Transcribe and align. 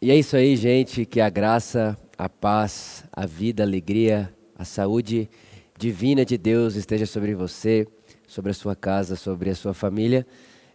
E 0.00 0.12
é 0.12 0.16
isso 0.16 0.36
aí, 0.36 0.54
gente. 0.54 1.04
Que 1.04 1.20
a 1.20 1.28
graça, 1.28 1.98
a 2.16 2.28
paz, 2.28 3.04
a 3.12 3.26
vida, 3.26 3.64
a 3.64 3.66
alegria, 3.66 4.32
a 4.56 4.64
saúde 4.64 5.28
divina 5.76 6.24
de 6.24 6.38
Deus 6.38 6.76
esteja 6.76 7.04
sobre 7.04 7.34
você, 7.34 7.84
sobre 8.24 8.52
a 8.52 8.54
sua 8.54 8.76
casa, 8.76 9.16
sobre 9.16 9.50
a 9.50 9.56
sua 9.56 9.74
família. 9.74 10.24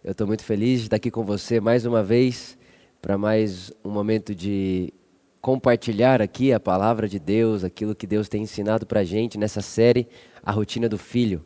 Eu 0.04 0.12
estou 0.12 0.26
muito 0.26 0.44
feliz 0.44 0.80
de 0.80 0.86
estar 0.88 0.96
aqui 0.96 1.10
com 1.10 1.24
você 1.24 1.58
mais 1.58 1.86
uma 1.86 2.02
vez 2.02 2.58
para 3.00 3.16
mais 3.16 3.72
um 3.82 3.88
momento 3.88 4.34
de 4.34 4.92
compartilhar 5.40 6.20
aqui 6.20 6.52
a 6.52 6.60
palavra 6.60 7.08
de 7.08 7.18
Deus, 7.18 7.64
aquilo 7.64 7.94
que 7.94 8.06
Deus 8.06 8.28
tem 8.28 8.42
ensinado 8.42 8.84
para 8.84 9.00
a 9.00 9.04
gente 9.04 9.38
nessa 9.38 9.62
série, 9.62 10.06
A 10.42 10.52
Rotina 10.52 10.86
do 10.86 10.98
Filho. 10.98 11.42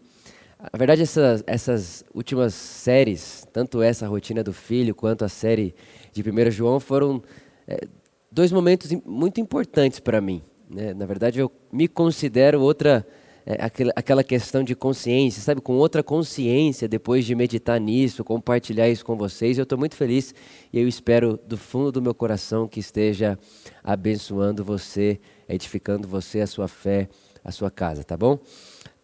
Na 0.61 0.76
verdade, 0.76 1.03
essas, 1.03 1.45
essas 1.46 2.04
últimas 2.13 2.54
séries, 2.54 3.46
tanto 3.53 3.81
essa 3.81 4.08
Rotina 4.08 4.43
do 4.43 4.53
Filho 4.53 4.96
quanto 4.96 5.25
a 5.25 5.29
série 5.29 5.72
de 6.13 6.29
1 6.29 6.50
João, 6.50 6.81
foram 6.81 7.22
é, 7.68 7.86
dois 8.32 8.50
momentos 8.50 8.90
muito 9.04 9.40
importantes 9.40 10.00
para 10.00 10.21
mim. 10.21 10.43
Né? 10.71 10.95
Na 10.95 11.04
verdade, 11.04 11.39
eu 11.39 11.53
me 11.71 11.86
considero 11.86 12.63
outra, 12.63 13.07
é, 13.44 13.63
aquela, 13.63 13.93
aquela 13.94 14.25
questão 14.25 14.64
de 14.64 14.75
consciência, 14.75 15.43
sabe? 15.43 15.61
Com 15.61 15.75
outra 15.75 16.03
consciência 16.03 16.89
depois 16.89 17.27
de 17.27 17.35
meditar 17.35 17.79
nisso, 17.79 18.25
compartilhar 18.25 18.89
isso 18.89 19.04
com 19.04 19.17
vocês. 19.17 19.58
Eu 19.58 19.64
estou 19.64 19.79
muito 19.79 19.96
feliz 19.96 20.35
e 20.72 20.81
eu 20.81 20.89
espero 20.89 21.39
do 21.46 21.58
fundo 21.58 21.93
do 21.93 22.03
meu 22.03 22.14
coração 22.14 22.67
que 22.67 22.81
esteja 22.81 23.39
abençoando 23.85 24.64
você, 24.64 25.21
edificando 25.46 26.08
você, 26.08 26.41
a 26.41 26.46
sua 26.46 26.69
fé, 26.69 27.08
a 27.44 27.53
sua 27.53 27.71
casa, 27.71 28.03
tá 28.03 28.16
bom? 28.16 28.39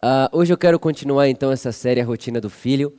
Uh, 0.03 0.29
hoje 0.31 0.53
eu 0.53 0.57
quero 0.57 0.79
continuar 0.79 1.29
então 1.29 1.51
essa 1.51 1.71
série 1.71 2.01
A 2.01 2.05
Rotina 2.05 2.41
do 2.41 2.49
Filho. 2.49 2.93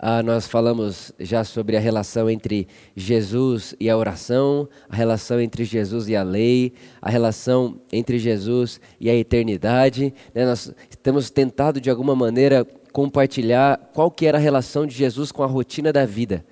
Ah, 0.00 0.22
nós 0.22 0.46
falamos 0.46 1.12
já 1.18 1.42
sobre 1.42 1.76
a 1.76 1.80
relação 1.80 2.30
entre 2.30 2.68
Jesus 2.94 3.74
e 3.80 3.90
a 3.90 3.96
oração, 3.96 4.68
a 4.88 4.94
relação 4.94 5.40
entre 5.40 5.64
Jesus 5.64 6.08
e 6.08 6.14
a 6.14 6.22
lei, 6.22 6.72
a 7.02 7.10
relação 7.10 7.80
entre 7.92 8.16
Jesus 8.16 8.80
e 9.00 9.10
a 9.10 9.14
eternidade. 9.14 10.14
Né? 10.32 10.46
Nós 10.46 10.72
temos 11.02 11.30
tentado 11.30 11.80
de 11.80 11.90
alguma 11.90 12.14
maneira 12.14 12.64
compartilhar 12.92 13.90
qual 13.92 14.08
que 14.08 14.24
era 14.24 14.38
a 14.38 14.40
relação 14.40 14.86
de 14.86 14.94
Jesus 14.94 15.32
com 15.32 15.42
a 15.42 15.46
rotina 15.46 15.92
da 15.92 16.06
vida. 16.06 16.44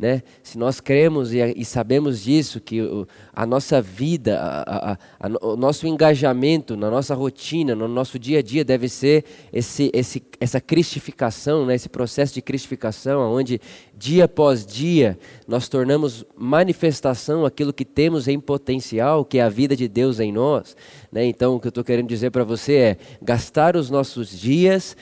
Né? 0.00 0.22
Se 0.42 0.56
nós 0.56 0.80
cremos 0.80 1.34
e, 1.34 1.40
e 1.54 1.62
sabemos 1.62 2.22
disso, 2.22 2.58
que 2.58 2.80
o, 2.80 3.06
a 3.34 3.44
nossa 3.44 3.82
vida, 3.82 4.40
a, 4.40 4.92
a, 4.92 4.98
a, 5.20 5.46
o 5.46 5.56
nosso 5.56 5.86
engajamento 5.86 6.74
na 6.74 6.90
nossa 6.90 7.14
rotina, 7.14 7.74
no 7.74 7.86
nosso 7.86 8.18
dia 8.18 8.38
a 8.38 8.42
dia, 8.42 8.64
deve 8.64 8.88
ser 8.88 9.26
esse, 9.52 9.90
esse, 9.92 10.22
essa 10.40 10.58
cristificação, 10.58 11.66
né? 11.66 11.74
esse 11.74 11.90
processo 11.90 12.32
de 12.32 12.40
cristificação, 12.40 13.30
onde 13.30 13.60
dia 13.94 14.24
após 14.24 14.64
dia 14.64 15.18
nós 15.46 15.68
tornamos 15.68 16.24
manifestação 16.34 17.44
aquilo 17.44 17.70
que 17.70 17.84
temos 17.84 18.26
em 18.26 18.40
potencial, 18.40 19.22
que 19.22 19.36
é 19.36 19.42
a 19.42 19.50
vida 19.50 19.76
de 19.76 19.86
Deus 19.86 20.18
em 20.18 20.32
nós. 20.32 20.74
Né? 21.12 21.26
Então, 21.26 21.56
o 21.56 21.60
que 21.60 21.66
eu 21.66 21.70
estou 21.70 21.84
querendo 21.84 22.08
dizer 22.08 22.30
para 22.30 22.42
você 22.42 22.74
é 22.74 22.96
gastar 23.20 23.76
os 23.76 23.90
nossos 23.90 24.30
dias 24.30 24.96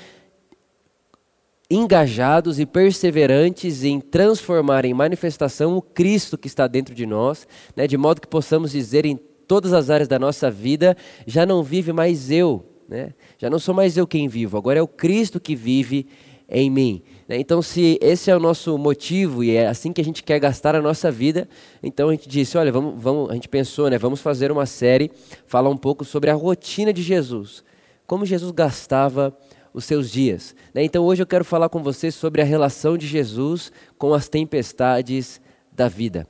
engajados 1.71 2.59
e 2.59 2.65
perseverantes 2.65 3.85
em 3.85 4.01
transformar 4.01 4.85
em 4.85 4.95
manifestação 4.95 5.77
o 5.77 5.83
Cristo 5.83 6.39
que 6.39 6.47
está 6.47 6.67
dentro 6.67 6.95
de 6.95 7.05
nós, 7.05 7.47
né, 7.77 7.87
de 7.87 7.97
modo 7.97 8.21
que 8.21 8.27
possamos 8.27 8.73
dizer 8.73 9.05
em 9.05 9.19
todas 9.47 9.73
as 9.73 9.91
áreas 9.91 10.09
da 10.09 10.19
nossa 10.19 10.51
vida: 10.51 10.97
já 11.27 11.45
não 11.45 11.63
vive 11.63 11.93
mais 11.93 12.31
eu, 12.31 12.65
né, 12.89 13.13
já 13.37 13.51
não 13.51 13.59
sou 13.59 13.75
mais 13.75 13.97
eu 13.97 14.07
quem 14.07 14.29
vivo, 14.29 14.57
agora 14.57 14.79
é 14.79 14.83
o 14.83 14.89
Cristo 14.89 15.39
que 15.39 15.55
vive 15.55 16.07
em 16.49 16.71
mim. 16.71 17.03
Né. 17.29 17.39
Então, 17.39 17.61
se 17.61 17.99
esse 18.01 18.31
é 18.31 18.37
o 18.37 18.41
nosso 18.41 18.79
motivo 18.79 19.45
e 19.45 19.55
é 19.55 19.67
assim 19.67 19.93
que 19.93 20.01
a 20.01 20.05
gente 20.05 20.23
quer 20.23 20.41
gastar 20.41 20.75
a 20.75 20.81
nossa 20.81 21.11
vida, 21.11 21.47
então 21.83 22.09
a 22.09 22.13
gente 22.13 22.27
disse: 22.27 22.57
olha, 22.57 22.73
vamos, 22.73 22.95
vamos, 22.97 23.31
a 23.31 23.35
gente 23.35 23.49
pensou, 23.49 23.91
né, 23.91 23.99
vamos 23.99 24.23
fazer 24.23 24.51
uma 24.51 24.65
série, 24.65 25.11
falar 25.47 25.69
um 25.69 25.77
pouco 25.77 26.03
sobre 26.03 26.31
a 26.31 26.35
rotina 26.35 26.95
de 26.95 27.03
Jesus, 27.03 27.63
como 28.07 28.25
Jesus 28.25 28.51
gastava 28.53 29.37
os 29.79 29.85
seus 29.85 30.11
dias. 30.11 30.57
Né? 30.75 30.83
Então 30.83 31.05
hoje 31.05 31.23
eu 31.23 31.27
quero 31.27 31.45
falar 31.45 31.69
com 31.69 31.81
você 31.81 32.11
sobre 32.11 32.43
a 32.43 32.45
relação 32.45 32.99
de 32.99 33.07
Jesus 33.07 33.71
com 33.97 34.13
as 34.13 34.29
tempestades 34.29 35.41
da 35.71 35.87
vida. 35.87 36.27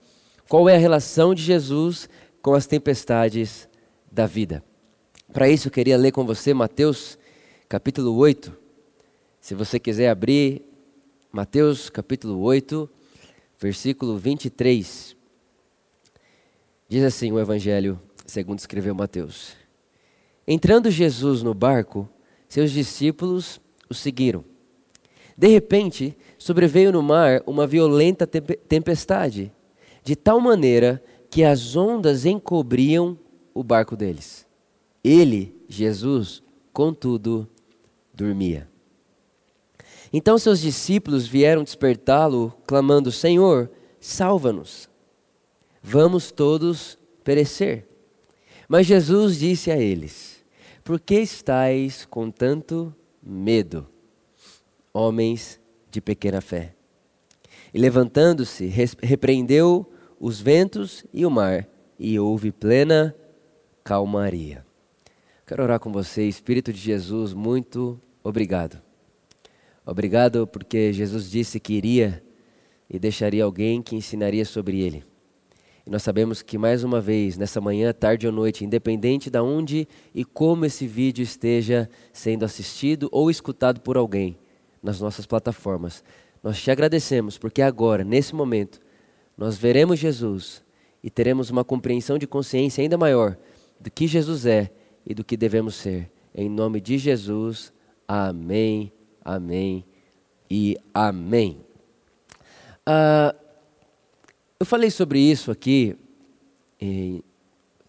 Qual 0.46 0.68
é 0.68 0.74
a 0.74 0.78
relação 0.78 1.34
de 1.34 1.42
Jesus 1.42 2.10
com 2.42 2.52
as 2.52 2.66
tempestades 2.66 3.66
da 4.12 4.26
vida? 4.26 4.62
Para 5.32 5.48
isso 5.48 5.68
eu 5.68 5.72
queria 5.72 5.96
ler 5.96 6.12
com 6.12 6.26
você 6.26 6.52
Mateus 6.52 7.18
capítulo 7.70 8.14
8. 8.16 8.54
Se 9.40 9.54
você 9.54 9.78
quiser 9.80 10.10
abrir, 10.10 10.62
Mateus 11.32 11.88
capítulo 11.88 12.38
8, 12.42 12.88
versículo 13.58 14.18
23. 14.18 15.16
Diz 16.86 17.02
assim 17.02 17.32
o 17.32 17.40
Evangelho, 17.40 17.98
segundo 18.26 18.58
escreveu 18.58 18.94
Mateus. 18.94 19.56
Entrando 20.46 20.90
Jesus 20.90 21.42
no 21.42 21.54
barco, 21.54 22.06
seus 22.48 22.70
discípulos 22.70 23.60
o 23.88 23.94
seguiram. 23.94 24.44
De 25.36 25.46
repente, 25.48 26.16
sobreveio 26.36 26.90
no 26.90 27.02
mar 27.02 27.42
uma 27.46 27.66
violenta 27.66 28.26
tempestade, 28.26 29.52
de 30.02 30.16
tal 30.16 30.40
maneira 30.40 31.02
que 31.30 31.44
as 31.44 31.76
ondas 31.76 32.24
encobriam 32.24 33.18
o 33.54 33.62
barco 33.62 33.96
deles. 33.96 34.46
Ele, 35.04 35.54
Jesus, 35.68 36.42
contudo, 36.72 37.48
dormia. 38.12 38.68
Então 40.12 40.38
seus 40.38 40.60
discípulos 40.60 41.26
vieram 41.26 41.62
despertá-lo, 41.62 42.52
clamando: 42.66 43.12
Senhor, 43.12 43.70
salva-nos. 44.00 44.88
Vamos 45.82 46.32
todos 46.32 46.98
perecer. 47.22 47.86
Mas 48.68 48.86
Jesus 48.86 49.38
disse 49.38 49.70
a 49.70 49.76
eles: 49.76 50.37
por 50.88 50.98
que 50.98 51.16
estáis 51.16 52.06
com 52.06 52.30
tanto 52.30 52.96
medo, 53.22 53.86
homens 54.90 55.60
de 55.90 56.00
pequena 56.00 56.40
fé? 56.40 56.74
E 57.74 57.78
levantando-se, 57.78 58.72
repreendeu 59.02 59.86
os 60.18 60.40
ventos 60.40 61.04
e 61.12 61.26
o 61.26 61.30
mar, 61.30 61.68
e 61.98 62.18
houve 62.18 62.50
plena 62.50 63.14
calmaria. 63.84 64.64
Quero 65.46 65.62
orar 65.62 65.78
com 65.78 65.92
você, 65.92 66.26
Espírito 66.26 66.72
de 66.72 66.80
Jesus, 66.80 67.34
muito 67.34 68.00
obrigado. 68.24 68.80
Obrigado 69.84 70.46
porque 70.46 70.90
Jesus 70.90 71.30
disse 71.30 71.60
que 71.60 71.74
iria 71.74 72.24
e 72.88 72.98
deixaria 72.98 73.44
alguém 73.44 73.82
que 73.82 73.94
ensinaria 73.94 74.46
sobre 74.46 74.80
ele. 74.80 75.04
E 75.88 75.90
nós 75.90 76.02
sabemos 76.02 76.42
que 76.42 76.58
mais 76.58 76.84
uma 76.84 77.00
vez, 77.00 77.38
nessa 77.38 77.62
manhã, 77.62 77.94
tarde 77.94 78.26
ou 78.26 78.32
noite, 78.32 78.62
independente 78.62 79.30
de 79.30 79.40
onde 79.40 79.88
e 80.14 80.22
como 80.22 80.66
esse 80.66 80.86
vídeo 80.86 81.22
esteja 81.22 81.88
sendo 82.12 82.44
assistido 82.44 83.08
ou 83.10 83.30
escutado 83.30 83.80
por 83.80 83.96
alguém 83.96 84.36
nas 84.82 85.00
nossas 85.00 85.24
plataformas, 85.24 86.04
nós 86.42 86.60
te 86.60 86.70
agradecemos 86.70 87.38
porque 87.38 87.62
agora, 87.62 88.04
nesse 88.04 88.34
momento, 88.34 88.82
nós 89.34 89.56
veremos 89.56 89.98
Jesus 89.98 90.62
e 91.02 91.08
teremos 91.08 91.48
uma 91.48 91.64
compreensão 91.64 92.18
de 92.18 92.26
consciência 92.26 92.82
ainda 92.82 92.98
maior 92.98 93.38
do 93.80 93.90
que 93.90 94.06
Jesus 94.06 94.44
é 94.44 94.70
e 95.06 95.14
do 95.14 95.24
que 95.24 95.38
devemos 95.38 95.74
ser. 95.74 96.10
Em 96.34 96.50
nome 96.50 96.82
de 96.82 96.98
Jesus, 96.98 97.72
amém, 98.06 98.92
amém 99.24 99.86
e 100.50 100.76
amém. 100.92 101.64
Uh, 102.86 103.47
eu 104.60 104.66
falei 104.66 104.90
sobre 104.90 105.20
isso 105.20 105.52
aqui, 105.52 105.96
em, 106.80 107.22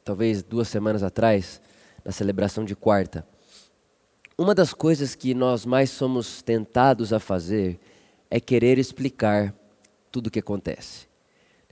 talvez 0.03 0.44
duas 0.44 0.68
semanas 0.68 1.02
atrás, 1.02 1.59
na 2.06 2.12
celebração 2.12 2.63
de 2.63 2.75
quarta. 2.75 3.28
Uma 4.38 4.53
das 4.53 4.72
coisas 4.72 5.16
que 5.16 5.34
nós 5.34 5.66
mais 5.66 5.90
somos 5.90 6.44
tentados 6.44 7.12
a 7.12 7.19
fazer 7.19 7.80
é 8.30 8.40
querer 8.40 8.78
explicar 8.78 9.52
tudo 10.12 10.27
o 10.27 10.30
que 10.31 10.38
acontece. 10.38 11.07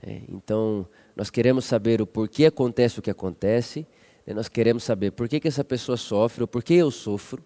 É, 0.02 0.22
então, 0.28 0.84
nós 1.14 1.30
queremos 1.30 1.64
saber 1.64 2.02
o 2.02 2.06
porquê 2.06 2.46
acontece 2.46 2.98
o 2.98 3.02
que 3.02 3.10
acontece, 3.10 3.86
né? 4.26 4.34
nós 4.34 4.48
queremos 4.48 4.82
saber 4.82 5.12
por 5.12 5.28
que, 5.28 5.38
que 5.38 5.46
essa 5.46 5.62
pessoa 5.62 5.96
sofre, 5.96 6.42
ou 6.42 6.48
por 6.48 6.64
que 6.64 6.74
eu 6.74 6.90
sofro, 6.90 7.40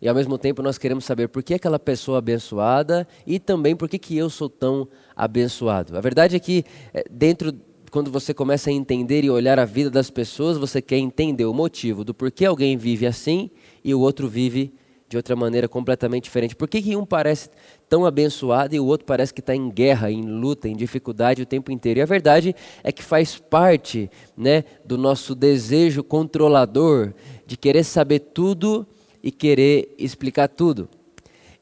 e 0.00 0.08
ao 0.08 0.14
mesmo 0.14 0.38
tempo 0.38 0.62
nós 0.62 0.78
queremos 0.78 1.04
saber 1.04 1.28
por 1.28 1.42
que 1.42 1.54
aquela 1.54 1.78
pessoa 1.78 2.18
abençoada 2.18 3.06
e 3.26 3.38
também 3.38 3.76
por 3.76 3.88
que, 3.88 3.98
que 3.98 4.16
eu 4.16 4.30
sou 4.30 4.48
tão 4.48 4.88
abençoado. 5.14 5.96
A 5.96 6.00
verdade 6.00 6.36
é 6.36 6.38
que 6.38 6.64
é, 6.94 7.04
dentro 7.10 7.52
quando 7.90 8.10
você 8.10 8.32
começa 8.32 8.70
a 8.70 8.72
entender 8.72 9.24
e 9.24 9.30
olhar 9.30 9.58
a 9.58 9.64
vida 9.64 9.90
das 9.90 10.10
pessoas, 10.10 10.56
você 10.56 10.80
quer 10.80 10.96
entender 10.96 11.44
o 11.44 11.52
motivo 11.52 12.04
do 12.04 12.14
porquê 12.14 12.46
alguém 12.46 12.76
vive 12.76 13.04
assim 13.04 13.50
e 13.82 13.92
o 13.92 14.00
outro 14.00 14.28
vive 14.28 14.72
de 15.08 15.16
outra 15.16 15.34
maneira 15.34 15.68
completamente 15.68 16.24
diferente. 16.24 16.54
Por 16.54 16.68
que, 16.68 16.80
que 16.80 16.94
um 16.94 17.04
parece 17.04 17.50
tão 17.88 18.06
abençoado 18.06 18.76
e 18.76 18.78
o 18.78 18.86
outro 18.86 19.04
parece 19.04 19.34
que 19.34 19.40
está 19.40 19.56
em 19.56 19.68
guerra, 19.68 20.08
em 20.08 20.22
luta, 20.22 20.68
em 20.68 20.76
dificuldade 20.76 21.42
o 21.42 21.46
tempo 21.46 21.72
inteiro? 21.72 21.98
E 21.98 22.02
a 22.02 22.06
verdade 22.06 22.54
é 22.84 22.92
que 22.92 23.02
faz 23.02 23.36
parte 23.36 24.08
né, 24.36 24.62
do 24.84 24.96
nosso 24.96 25.34
desejo 25.34 26.04
controlador 26.04 27.12
de 27.44 27.56
querer 27.56 27.82
saber 27.82 28.20
tudo 28.20 28.86
e 29.22 29.30
querer 29.30 29.94
explicar 29.98 30.48
tudo. 30.48 30.88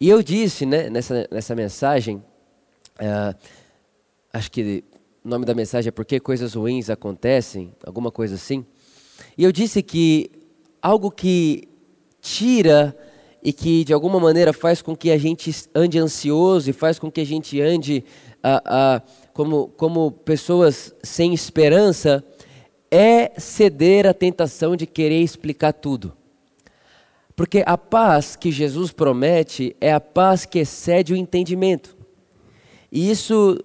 E 0.00 0.08
eu 0.08 0.22
disse 0.22 0.64
né, 0.64 0.88
nessa, 0.88 1.26
nessa 1.30 1.54
mensagem, 1.54 2.16
uh, 3.00 3.36
acho 4.32 4.50
que 4.50 4.84
o 5.24 5.28
nome 5.28 5.44
da 5.44 5.54
mensagem 5.54 5.88
é 5.88 5.92
Por 5.92 6.04
que 6.04 6.20
coisas 6.20 6.54
ruins 6.54 6.88
acontecem, 6.88 7.74
alguma 7.84 8.10
coisa 8.10 8.36
assim. 8.36 8.64
E 9.36 9.44
eu 9.44 9.52
disse 9.52 9.82
que 9.82 10.30
algo 10.80 11.10
que 11.10 11.68
tira 12.20 12.96
e 13.42 13.52
que 13.52 13.84
de 13.84 13.92
alguma 13.92 14.18
maneira 14.18 14.52
faz 14.52 14.82
com 14.82 14.96
que 14.96 15.10
a 15.10 15.18
gente 15.18 15.54
ande 15.74 15.98
ansioso 15.98 16.70
e 16.70 16.72
faz 16.72 16.98
com 16.98 17.10
que 17.10 17.20
a 17.20 17.26
gente 17.26 17.60
ande 17.60 18.04
ah, 18.42 18.62
ah, 18.64 19.02
como, 19.32 19.68
como 19.76 20.10
pessoas 20.10 20.94
sem 21.02 21.32
esperança 21.32 22.24
é 22.90 23.32
ceder 23.38 24.06
à 24.06 24.14
tentação 24.14 24.74
de 24.76 24.86
querer 24.86 25.20
explicar 25.20 25.72
tudo. 25.72 26.16
Porque 27.38 27.62
a 27.64 27.78
paz 27.78 28.34
que 28.34 28.50
Jesus 28.50 28.90
promete 28.90 29.76
é 29.80 29.92
a 29.92 30.00
paz 30.00 30.44
que 30.44 30.58
excede 30.58 31.12
o 31.12 31.16
entendimento. 31.16 31.96
E 32.90 33.08
isso 33.08 33.56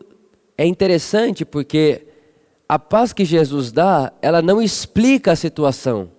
é 0.55 0.63
interessante 0.63 1.43
porque 1.43 2.05
a 2.69 2.77
paz 2.77 3.11
que 3.13 3.25
Jesus 3.25 3.71
dá, 3.71 4.13
ela 4.21 4.43
não 4.43 4.61
explica 4.61 5.31
a 5.31 5.35
situação. 5.35 6.11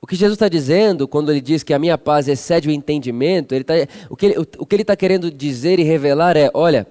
O 0.00 0.04
que 0.04 0.16
Jesus 0.16 0.34
está 0.34 0.48
dizendo, 0.48 1.06
quando 1.06 1.30
ele 1.30 1.40
diz 1.40 1.62
que 1.62 1.72
a 1.72 1.78
minha 1.78 1.96
paz 1.96 2.26
excede 2.26 2.68
o 2.68 2.72
entendimento, 2.72 3.54
ele 3.54 3.62
tá, 3.62 3.74
o 4.10 4.16
que 4.16 4.26
ele 4.74 4.82
está 4.82 4.96
querendo 4.96 5.30
dizer 5.30 5.78
e 5.78 5.84
revelar 5.84 6.36
é: 6.36 6.50
olha, 6.52 6.88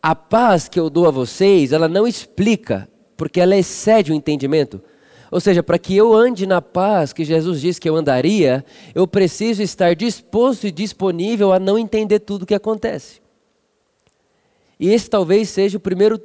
a 0.00 0.14
paz 0.14 0.68
que 0.68 0.78
eu 0.78 0.88
dou 0.88 1.08
a 1.08 1.10
vocês, 1.10 1.72
ela 1.72 1.88
não 1.88 2.06
explica, 2.06 2.88
porque 3.16 3.40
ela 3.40 3.56
excede 3.56 4.12
o 4.12 4.14
entendimento. 4.14 4.80
Ou 5.30 5.38
seja, 5.38 5.62
para 5.62 5.78
que 5.78 5.96
eu 5.96 6.12
ande 6.12 6.46
na 6.46 6.60
paz 6.60 7.12
que 7.12 7.24
Jesus 7.24 7.60
disse 7.60 7.80
que 7.80 7.88
eu 7.88 7.94
andaria, 7.94 8.64
eu 8.94 9.06
preciso 9.06 9.62
estar 9.62 9.94
disposto 9.94 10.66
e 10.66 10.72
disponível 10.72 11.52
a 11.52 11.60
não 11.60 11.78
entender 11.78 12.18
tudo 12.20 12.42
o 12.42 12.46
que 12.46 12.54
acontece. 12.54 13.20
E 14.78 14.88
esse 14.88 15.08
talvez 15.08 15.48
seja 15.50 15.76
o 15.76 15.80
primeiro 15.80 16.18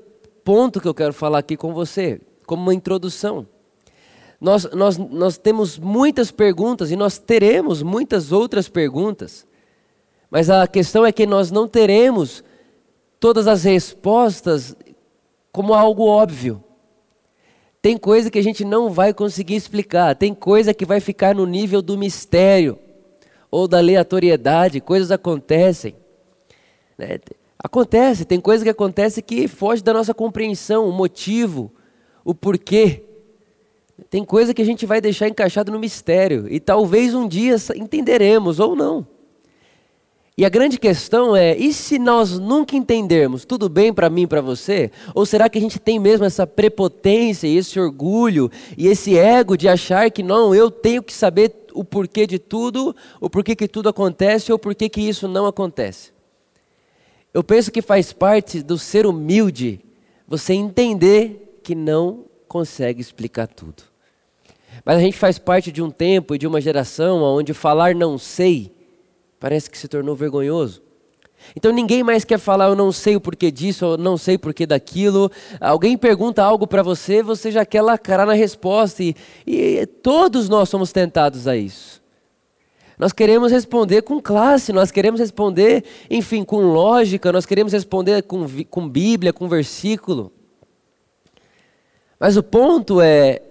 ponto 0.44 0.81
que 0.81 0.88
eu 0.88 0.94
quero 0.94 1.13
falar 1.13 1.40
aqui 1.40 1.56
com 1.56 1.74
você, 1.74 2.19
como 2.48 2.63
uma 2.63 2.74
introdução. 2.74 3.46
Nós, 4.42 4.66
nós, 4.72 4.98
nós 4.98 5.38
temos 5.38 5.78
muitas 5.78 6.31
perguntas 6.31 6.90
e 6.90 6.96
nós 6.96 7.18
teremos 7.19 7.84
muitas 7.84 8.31
outras 8.31 8.68
perguntas, 8.68 9.46
mas 10.30 10.50
a 10.50 10.68
questão 10.68 11.06
é 11.06 11.12
que 11.12 11.25
nós 11.25 11.52
não 11.52 11.68
teremos 11.68 12.44
todas 13.19 13.48
as 13.48 13.63
respostas 13.63 14.75
como 15.52 15.74
algo 15.74 16.06
óbvio. 16.06 16.63
Tem 17.86 18.00
coisa 18.00 18.32
que 18.32 18.40
a 18.40 18.42
gente 18.42 18.66
não 18.66 18.90
vai 18.90 19.14
conseguir 19.14 19.54
explicar, 19.54 20.16
tem 20.16 20.34
coisa 20.34 20.74
que 20.74 20.84
vai 20.84 21.00
ficar 21.00 21.36
no 21.36 21.46
nível 21.46 21.84
do 21.84 21.96
mistério 21.96 22.80
ou 23.52 23.68
da 23.68 23.78
aleatoriedade, 23.78 24.82
coisas 24.82 25.12
acontecem. 25.12 25.96
Né? 26.98 27.20
Acontece, 27.60 28.26
tem 28.26 28.42
coisa 28.42 28.64
que 28.64 28.72
acontece 28.72 29.22
que 29.22 29.48
foge 29.48 29.84
da 29.84 29.94
nossa 29.94 30.16
compreensão, 30.16 30.90
o 30.90 30.92
motivo, 30.92 31.72
o 32.24 32.34
porquê. 32.34 33.04
Tem 34.10 34.26
coisa 34.26 34.52
que 34.52 34.64
a 34.64 34.66
gente 34.66 34.84
vai 34.88 35.00
deixar 35.00 35.28
encaixado 35.28 35.72
no 35.72 35.78
mistério 35.78 36.48
e 36.50 36.60
talvez 36.60 37.14
um 37.14 37.28
dia 37.28 37.56
entenderemos 37.76 38.60
ou 38.60 38.76
não. 38.76 39.06
E 40.38 40.44
a 40.44 40.50
grande 40.50 40.78
questão 40.78 41.34
é: 41.34 41.56
e 41.56 41.72
se 41.72 41.98
nós 41.98 42.38
nunca 42.38 42.76
entendermos, 42.76 43.46
tudo 43.46 43.70
bem 43.70 43.94
para 43.94 44.10
mim 44.10 44.24
e 44.24 44.28
para 44.28 44.42
você? 44.42 44.92
Ou 45.14 45.26
será 45.26 45.48
que 45.48 45.58
a 45.58 45.62
gente 45.62 45.80
tem 45.80 45.98
mesmo 45.98 46.26
essa 46.26 46.46
prepotência 46.46 47.48
e 47.48 47.56
esse 47.56 47.80
orgulho 47.80 48.52
e 48.78 48.88
esse 48.88 49.18
ego 49.18 49.56
de 49.56 49.70
achar 49.70 50.12
que 50.12 50.22
não, 50.22 50.54
eu 50.54 50.70
tenho 50.70 51.02
que 51.02 51.14
saber 51.14 51.56
o 51.74 51.86
porquê 51.86 52.28
de 52.28 52.38
tudo, 52.38 52.94
o 53.22 53.30
porquê 53.30 53.56
que 53.56 53.68
tudo 53.68 53.88
acontece 53.88 54.52
ou 54.52 54.60
porquê 54.60 54.90
que 54.90 55.00
isso 55.00 55.26
não 55.26 55.46
acontece? 55.46 56.12
Eu 57.34 57.44
penso 57.44 57.72
que 57.72 57.81
faz 57.81 58.12
parte 58.12 58.62
do 58.62 58.78
ser 58.78 59.06
humilde 59.06 59.80
você 60.28 60.54
entender 60.54 61.60
que 61.64 61.76
não 61.76 62.26
consegue 62.46 63.00
explicar 63.00 63.48
tudo. 63.48 63.84
Mas 64.84 64.98
a 64.98 65.02
gente 65.02 65.18
faz 65.18 65.40
parte 65.40 65.72
de 65.72 65.81
um 65.81 65.90
tempo 65.90 66.36
e 66.36 66.38
de 66.38 66.46
uma 66.46 66.60
geração 66.60 67.24
onde 67.24 67.54
falar 67.54 67.96
não 67.96 68.18
sei 68.18 68.75
parece 69.40 69.70
que 69.70 69.78
se 69.78 69.88
tornou 69.88 70.16
vergonhoso. 70.16 70.82
Então 71.56 71.72
ninguém 71.72 72.04
mais 72.04 72.24
quer 72.24 72.40
falar, 72.40 72.70
eu 72.70 72.76
não 72.76 72.92
sei 72.92 73.16
o 73.16 73.22
porquê 73.22 73.52
disso, 73.52 73.86
eu 73.86 73.98
não 73.98 74.18
sei 74.18 74.36
o 74.36 74.40
porquê 74.40 74.66
daquilo. 74.66 75.32
Alguém 75.60 75.98
pergunta 75.98 76.44
algo 76.44 76.66
para 76.66 76.82
você, 76.82 77.22
você 77.22 77.52
já 77.52 77.66
quer 77.66 77.82
lacrar 77.82 78.26
na 78.26 78.34
resposta. 78.34 79.04
E, 79.04 79.16
e 79.46 79.86
todos 79.86 80.50
nós 80.50 80.70
somos 80.70 80.92
tentados 80.92 81.48
a 81.48 81.56
isso. 81.56 82.02
Nós 82.98 83.12
queremos 83.12 83.52
responder 83.52 84.04
com 84.04 84.22
classe, 84.22 84.72
nós 84.72 84.90
queremos 84.90 85.20
responder, 85.20 85.84
enfim, 86.10 86.46
com 86.46 86.62
lógica, 86.62 87.31
nós 87.31 87.46
queremos 87.46 87.74
responder 87.74 88.24
com, 88.24 88.46
com 88.70 88.88
Bíblia, 88.88 89.34
com 89.34 89.50
versículo. 89.50 90.31
Mas 92.18 92.38
o 92.38 92.44
ponto 92.44 93.02
é, 93.02 93.42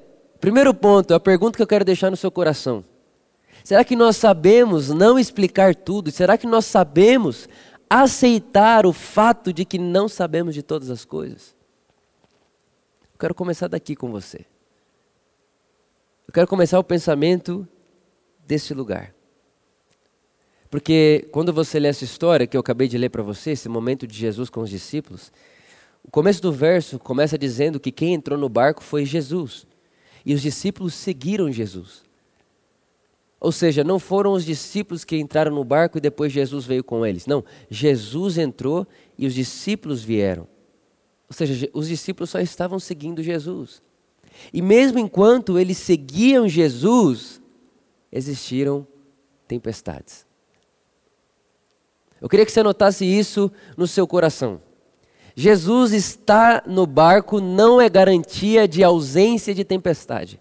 primeiro 0.41 0.73
ponto, 0.73 1.13
a 1.13 1.21
pergunta 1.21 1.57
que 1.57 1.63
eu 1.63 1.67
quero 1.67 1.85
deixar 1.85 2.11
no 2.11 2.17
seu 2.17 2.31
coração. 2.31 2.83
Será 3.65 3.83
que 3.83 3.97
nós 3.97 4.19
sabemos 4.19 4.91
não 4.91 5.19
explicar 5.19 5.75
tudo? 5.75 6.11
Será 6.11 6.37
que 6.37 6.47
nós 6.47 6.67
sabemos 6.67 7.49
aceitar 7.89 8.85
o 8.85 8.93
fato 8.93 9.55
de 9.55 9.65
que 9.65 9.79
não 9.79 10.07
sabemos 10.07 10.55
de 10.55 10.63
todas 10.63 10.91
as 10.91 11.03
coisas? 11.07 11.57
Eu 13.15 13.19
quero 13.19 13.35
começar 13.35 13.67
daqui 13.67 13.97
com 13.97 14.11
você. 14.11 14.45
Eu 16.29 16.35
quero 16.35 16.47
começar 16.47 16.79
o 16.79 16.85
pensamento 16.85 17.67
desse 18.47 18.75
lugar. 18.75 19.15
Porque 20.69 21.27
quando 21.33 21.51
você 21.51 21.81
lê 21.81 21.89
essa 21.89 22.05
história 22.05 22.47
que 22.47 22.59
eu 22.59 22.61
acabei 22.61 22.87
de 22.87 22.99
ler 22.99 23.09
para 23.09 23.23
você, 23.23 23.53
esse 23.53 23.69
momento 23.71 24.07
de 24.07 24.15
Jesus 24.15 24.51
com 24.51 24.61
os 24.61 24.69
discípulos, 24.69 25.33
o 26.03 26.11
começo 26.11 26.43
do 26.43 26.53
verso 26.53 26.99
começa 26.99 27.39
dizendo 27.39 27.81
que 27.81 27.91
quem 27.91 28.13
entrou 28.13 28.39
no 28.39 28.51
barco 28.51 28.85
foi 28.85 29.07
Jesus. 29.07 29.67
E 30.27 30.35
os 30.35 30.43
discípulos 30.43 30.93
seguiram 30.93 31.51
Jesus. 31.51 32.04
Ou 33.44 33.52
seja, 33.52 33.85
não 33.85 33.99
foram 33.99 34.32
os 34.32 34.43
discípulos 34.43 35.05
que 35.05 35.19
entraram 35.19 35.55
no 35.55 35.62
barco 35.62 35.99
e 35.99 36.00
depois 36.00 36.32
Jesus 36.32 36.64
veio 36.64 36.82
com 36.82 37.05
eles. 37.05 37.26
Não, 37.26 37.44
Jesus 37.69 38.38
entrou 38.38 38.87
e 39.19 39.26
os 39.26 39.35
discípulos 39.35 40.02
vieram. 40.02 40.49
Ou 41.29 41.37
seja, 41.37 41.69
os 41.75 41.87
discípulos 41.87 42.31
só 42.31 42.41
estavam 42.41 42.79
seguindo 42.79 43.23
Jesus. 43.23 43.82
E 44.50 44.62
mesmo 44.62 44.99
enquanto 44.99 45.58
eles 45.58 45.76
seguiam 45.76 46.49
Jesus, 46.49 47.38
existiram 48.11 48.87
tempestades. 49.46 50.25
Eu 52.23 52.31
queria 52.31 52.46
que 52.46 52.52
você 52.52 52.62
notasse 52.62 53.05
isso 53.05 53.52
no 53.76 53.87
seu 53.87 54.06
coração. 54.06 54.58
Jesus 55.37 55.93
está 55.93 56.63
no 56.67 56.86
barco 56.86 57.43
não 57.43 57.79
é 57.79 57.91
garantia 57.91 58.67
de 58.67 58.82
ausência 58.82 59.55
de 59.55 59.65
tempestade. 59.65 60.41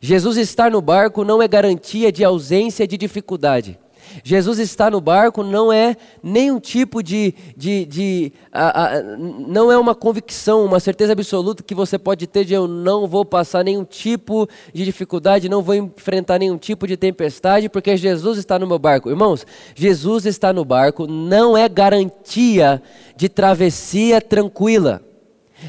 Jesus 0.00 0.36
estar 0.36 0.70
no 0.70 0.80
barco 0.80 1.24
não 1.24 1.42
é 1.42 1.48
garantia 1.48 2.12
de 2.12 2.24
ausência 2.24 2.86
de 2.86 2.96
dificuldade. 2.96 3.78
Jesus 4.24 4.58
estar 4.58 4.90
no 4.90 5.00
barco 5.00 5.42
não 5.42 5.72
é 5.72 5.96
nenhum 6.22 6.58
tipo 6.58 7.02
de. 7.02 7.34
de, 7.56 7.84
de 7.84 8.32
a, 8.52 8.84
a, 8.84 9.02
não 9.02 9.70
é 9.70 9.78
uma 9.78 9.94
convicção, 9.94 10.64
uma 10.64 10.80
certeza 10.80 11.12
absoluta 11.12 11.62
que 11.62 11.74
você 11.74 11.98
pode 11.98 12.26
ter 12.26 12.44
de 12.44 12.54
eu 12.54 12.66
não 12.66 13.06
vou 13.06 13.24
passar 13.24 13.64
nenhum 13.64 13.84
tipo 13.84 14.48
de 14.72 14.84
dificuldade, 14.84 15.48
não 15.48 15.62
vou 15.62 15.74
enfrentar 15.74 16.38
nenhum 16.38 16.56
tipo 16.56 16.86
de 16.86 16.96
tempestade, 16.96 17.68
porque 17.68 17.96
Jesus 17.96 18.38
está 18.38 18.58
no 18.58 18.66
meu 18.66 18.78
barco. 18.78 19.10
Irmãos, 19.10 19.46
Jesus 19.74 20.26
está 20.26 20.52
no 20.52 20.64
barco 20.64 21.06
não 21.06 21.56
é 21.56 21.68
garantia 21.68 22.82
de 23.16 23.28
travessia 23.28 24.20
tranquila. 24.20 25.02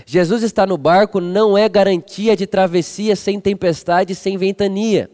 Jesus 0.06 0.44
está 0.44 0.66
no 0.66 0.78
barco 0.78 1.20
não 1.20 1.58
é 1.58 1.68
garantia 1.68 2.36
de 2.36 2.46
travessia 2.46 3.16
sem 3.16 3.40
tempestade, 3.40 4.16
sem 4.16 4.38
ventania. 4.38 5.10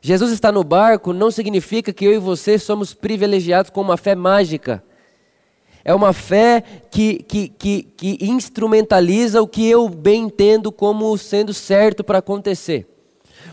Jesus 0.00 0.32
está 0.32 0.50
no 0.50 0.64
barco 0.64 1.12
não 1.12 1.30
significa 1.30 1.92
que 1.92 2.04
eu 2.04 2.12
e 2.12 2.18
você 2.18 2.58
somos 2.58 2.94
privilegiados 2.94 3.70
com 3.70 3.80
uma 3.80 3.96
fé 3.96 4.14
mágica. 4.14 4.82
É 5.84 5.94
uma 5.94 6.12
fé 6.12 6.62
que, 6.90 7.22
que, 7.22 7.48
que, 7.48 7.82
que 7.82 8.18
instrumentaliza 8.20 9.40
o 9.42 9.48
que 9.48 9.68
eu 9.68 9.88
bem 9.88 10.24
entendo 10.24 10.70
como 10.70 11.16
sendo 11.16 11.54
certo 11.54 12.04
para 12.04 12.18
acontecer. 12.18 12.86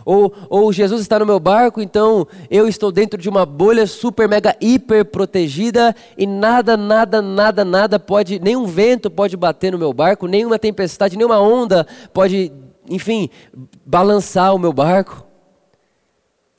Ou, 0.07 0.33
ou 0.49 0.71
Jesus 0.71 1.01
está 1.01 1.19
no 1.19 1.25
meu 1.25 1.37
barco, 1.37 1.81
então 1.81 2.25
eu 2.49 2.65
estou 2.65 2.93
dentro 2.93 3.21
de 3.21 3.27
uma 3.27 3.45
bolha 3.45 3.85
super, 3.85 4.25
mega, 4.25 4.55
hiper 4.61 5.03
protegida 5.03 5.93
e 6.17 6.25
nada, 6.25 6.77
nada, 6.77 7.21
nada, 7.21 7.65
nada 7.65 7.99
pode, 7.99 8.39
nenhum 8.39 8.65
vento 8.65 9.11
pode 9.11 9.35
bater 9.35 9.73
no 9.73 9.77
meu 9.77 9.91
barco, 9.91 10.25
nenhuma 10.25 10.57
tempestade, 10.57 11.17
nenhuma 11.17 11.41
onda 11.41 11.85
pode, 12.13 12.53
enfim, 12.89 13.29
balançar 13.85 14.55
o 14.55 14.57
meu 14.57 14.71
barco. 14.71 15.27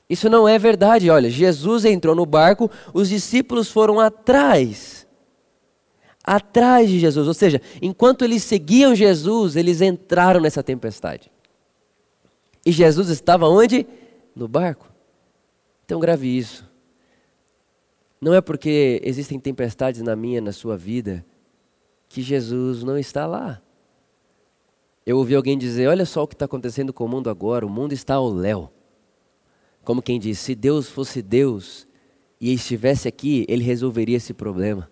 Isso 0.07 0.29
não 0.29 0.47
é 0.47 0.59
verdade. 0.59 1.09
Olha, 1.09 1.27
Jesus 1.27 1.85
entrou 1.85 2.13
no 2.13 2.27
barco, 2.27 2.69
os 2.93 3.09
discípulos 3.09 3.67
foram 3.71 3.99
atrás. 3.99 5.07
Atrás 6.23 6.87
de 6.87 6.99
Jesus. 6.99 7.27
Ou 7.27 7.33
seja, 7.33 7.59
enquanto 7.81 8.23
eles 8.23 8.43
seguiam 8.43 8.93
Jesus, 8.93 9.55
eles 9.55 9.81
entraram 9.81 10.39
nessa 10.39 10.61
tempestade. 10.61 11.31
E 12.69 12.71
Jesus 12.71 13.09
estava 13.09 13.47
onde? 13.47 13.87
No 14.35 14.47
barco. 14.47 14.93
Então 15.83 15.99
grave 15.99 16.27
isso. 16.27 16.69
Não 18.21 18.31
é 18.31 18.41
porque 18.41 19.01
existem 19.03 19.39
tempestades 19.39 20.03
na 20.03 20.15
minha, 20.15 20.39
na 20.39 20.51
sua 20.51 20.77
vida, 20.77 21.25
que 22.07 22.21
Jesus 22.21 22.83
não 22.83 22.95
está 22.95 23.25
lá. 23.25 23.59
Eu 25.03 25.17
ouvi 25.17 25.33
alguém 25.33 25.57
dizer: 25.57 25.87
Olha 25.87 26.05
só 26.05 26.21
o 26.21 26.27
que 26.27 26.35
está 26.35 26.45
acontecendo 26.45 26.93
com 26.93 27.05
o 27.05 27.09
mundo 27.09 27.27
agora, 27.27 27.65
o 27.65 27.69
mundo 27.69 27.91
está 27.91 28.13
ao 28.13 28.29
léu. 28.29 28.71
Como 29.83 29.99
quem 29.99 30.19
diz: 30.19 30.37
Se 30.37 30.53
Deus 30.53 30.87
fosse 30.87 31.23
Deus 31.23 31.87
e 32.39 32.53
estivesse 32.53 33.07
aqui, 33.07 33.47
ele 33.49 33.63
resolveria 33.63 34.17
esse 34.17 34.31
problema. 34.31 34.91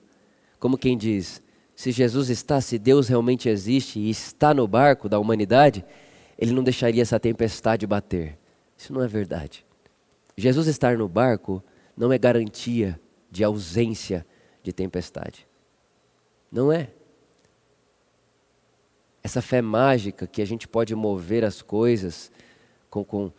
Como 0.59 0.79
quem 0.79 0.97
diz: 0.97 1.43
Se 1.75 1.91
Jesus 1.91 2.31
está, 2.31 2.59
se 2.59 2.79
Deus 2.79 3.07
realmente 3.07 3.47
existe 3.47 3.99
e 3.99 4.09
está 4.09 4.51
no 4.51 4.67
barco 4.67 5.07
da 5.07 5.19
humanidade, 5.19 5.85
ele 6.37 6.51
não 6.51 6.63
deixaria 6.63 7.01
essa 7.01 7.19
tempestade 7.19 7.87
bater. 7.87 8.37
Isso 8.77 8.93
não 8.93 9.01
é 9.01 9.07
verdade. 9.07 9.65
Jesus 10.35 10.67
estar 10.67 10.97
no 10.97 11.07
barco 11.07 11.63
não 11.95 12.13
é 12.13 12.17
garantia 12.17 12.99
de 13.31 13.43
ausência 13.43 14.25
de 14.61 14.71
tempestade. 14.71 15.47
Não 16.51 16.71
é. 16.71 16.91
Essa 19.23 19.41
fé 19.41 19.61
mágica 19.61 20.27
que 20.27 20.41
a 20.41 20.45
gente 20.45 20.67
pode 20.67 20.93
mover 20.95 21.43
as 21.43 21.61
coisas 21.61 22.31
com, 22.89 23.03
com 23.03 23.31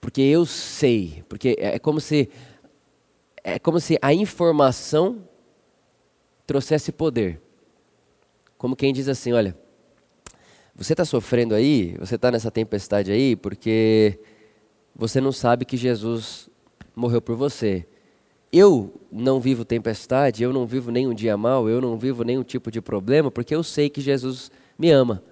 porque 0.00 0.22
eu 0.22 0.44
sei, 0.44 1.22
porque 1.28 1.54
é, 1.58 1.76
é 1.76 1.78
como 1.78 2.00
se 2.00 2.28
é 3.44 3.58
como 3.58 3.78
se 3.78 3.98
a 4.00 4.12
informação 4.12 5.28
trouxesse 6.46 6.90
poder. 6.90 7.40
Como 8.56 8.76
quem 8.76 8.92
diz 8.92 9.08
assim, 9.08 9.32
olha, 9.32 9.56
você 10.74 10.94
está 10.94 11.04
sofrendo 11.04 11.54
aí, 11.54 11.94
você 11.98 12.14
está 12.14 12.30
nessa 12.30 12.50
tempestade 12.50 13.12
aí, 13.12 13.36
porque 13.36 14.18
você 14.94 15.20
não 15.20 15.32
sabe 15.32 15.64
que 15.64 15.76
Jesus 15.76 16.48
morreu 16.94 17.20
por 17.20 17.36
você. 17.36 17.86
Eu 18.50 19.00
não 19.10 19.40
vivo 19.40 19.64
tempestade, 19.64 20.42
eu 20.42 20.52
não 20.52 20.66
vivo 20.66 20.90
nenhum 20.90 21.14
dia 21.14 21.36
mal, 21.36 21.68
eu 21.68 21.80
não 21.80 21.96
vivo 21.96 22.22
nenhum 22.22 22.42
tipo 22.42 22.70
de 22.70 22.80
problema, 22.80 23.30
porque 23.30 23.54
eu 23.54 23.62
sei 23.62 23.88
que 23.88 24.00
Jesus 24.00 24.50
me 24.78 24.90
ama. 24.90 25.22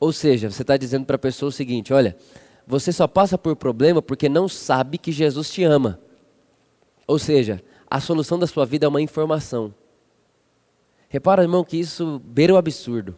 Ou 0.00 0.12
seja, 0.12 0.50
você 0.50 0.62
está 0.62 0.76
dizendo 0.76 1.06
para 1.06 1.16
a 1.16 1.18
pessoa 1.18 1.48
o 1.48 1.52
seguinte: 1.52 1.92
olha, 1.92 2.16
você 2.66 2.92
só 2.92 3.06
passa 3.06 3.38
por 3.38 3.54
problema 3.56 4.02
porque 4.02 4.28
não 4.28 4.48
sabe 4.48 4.98
que 4.98 5.12
Jesus 5.12 5.50
te 5.50 5.62
ama. 5.62 6.00
Ou 7.06 7.18
seja, 7.18 7.62
a 7.88 8.00
solução 8.00 8.38
da 8.38 8.46
sua 8.46 8.64
vida 8.66 8.86
é 8.86 8.88
uma 8.88 9.02
informação. 9.02 9.74
Repara, 11.08 11.42
irmão, 11.42 11.62
que 11.62 11.76
isso 11.76 12.20
beira 12.24 12.54
o 12.54 12.56
absurdo. 12.56 13.16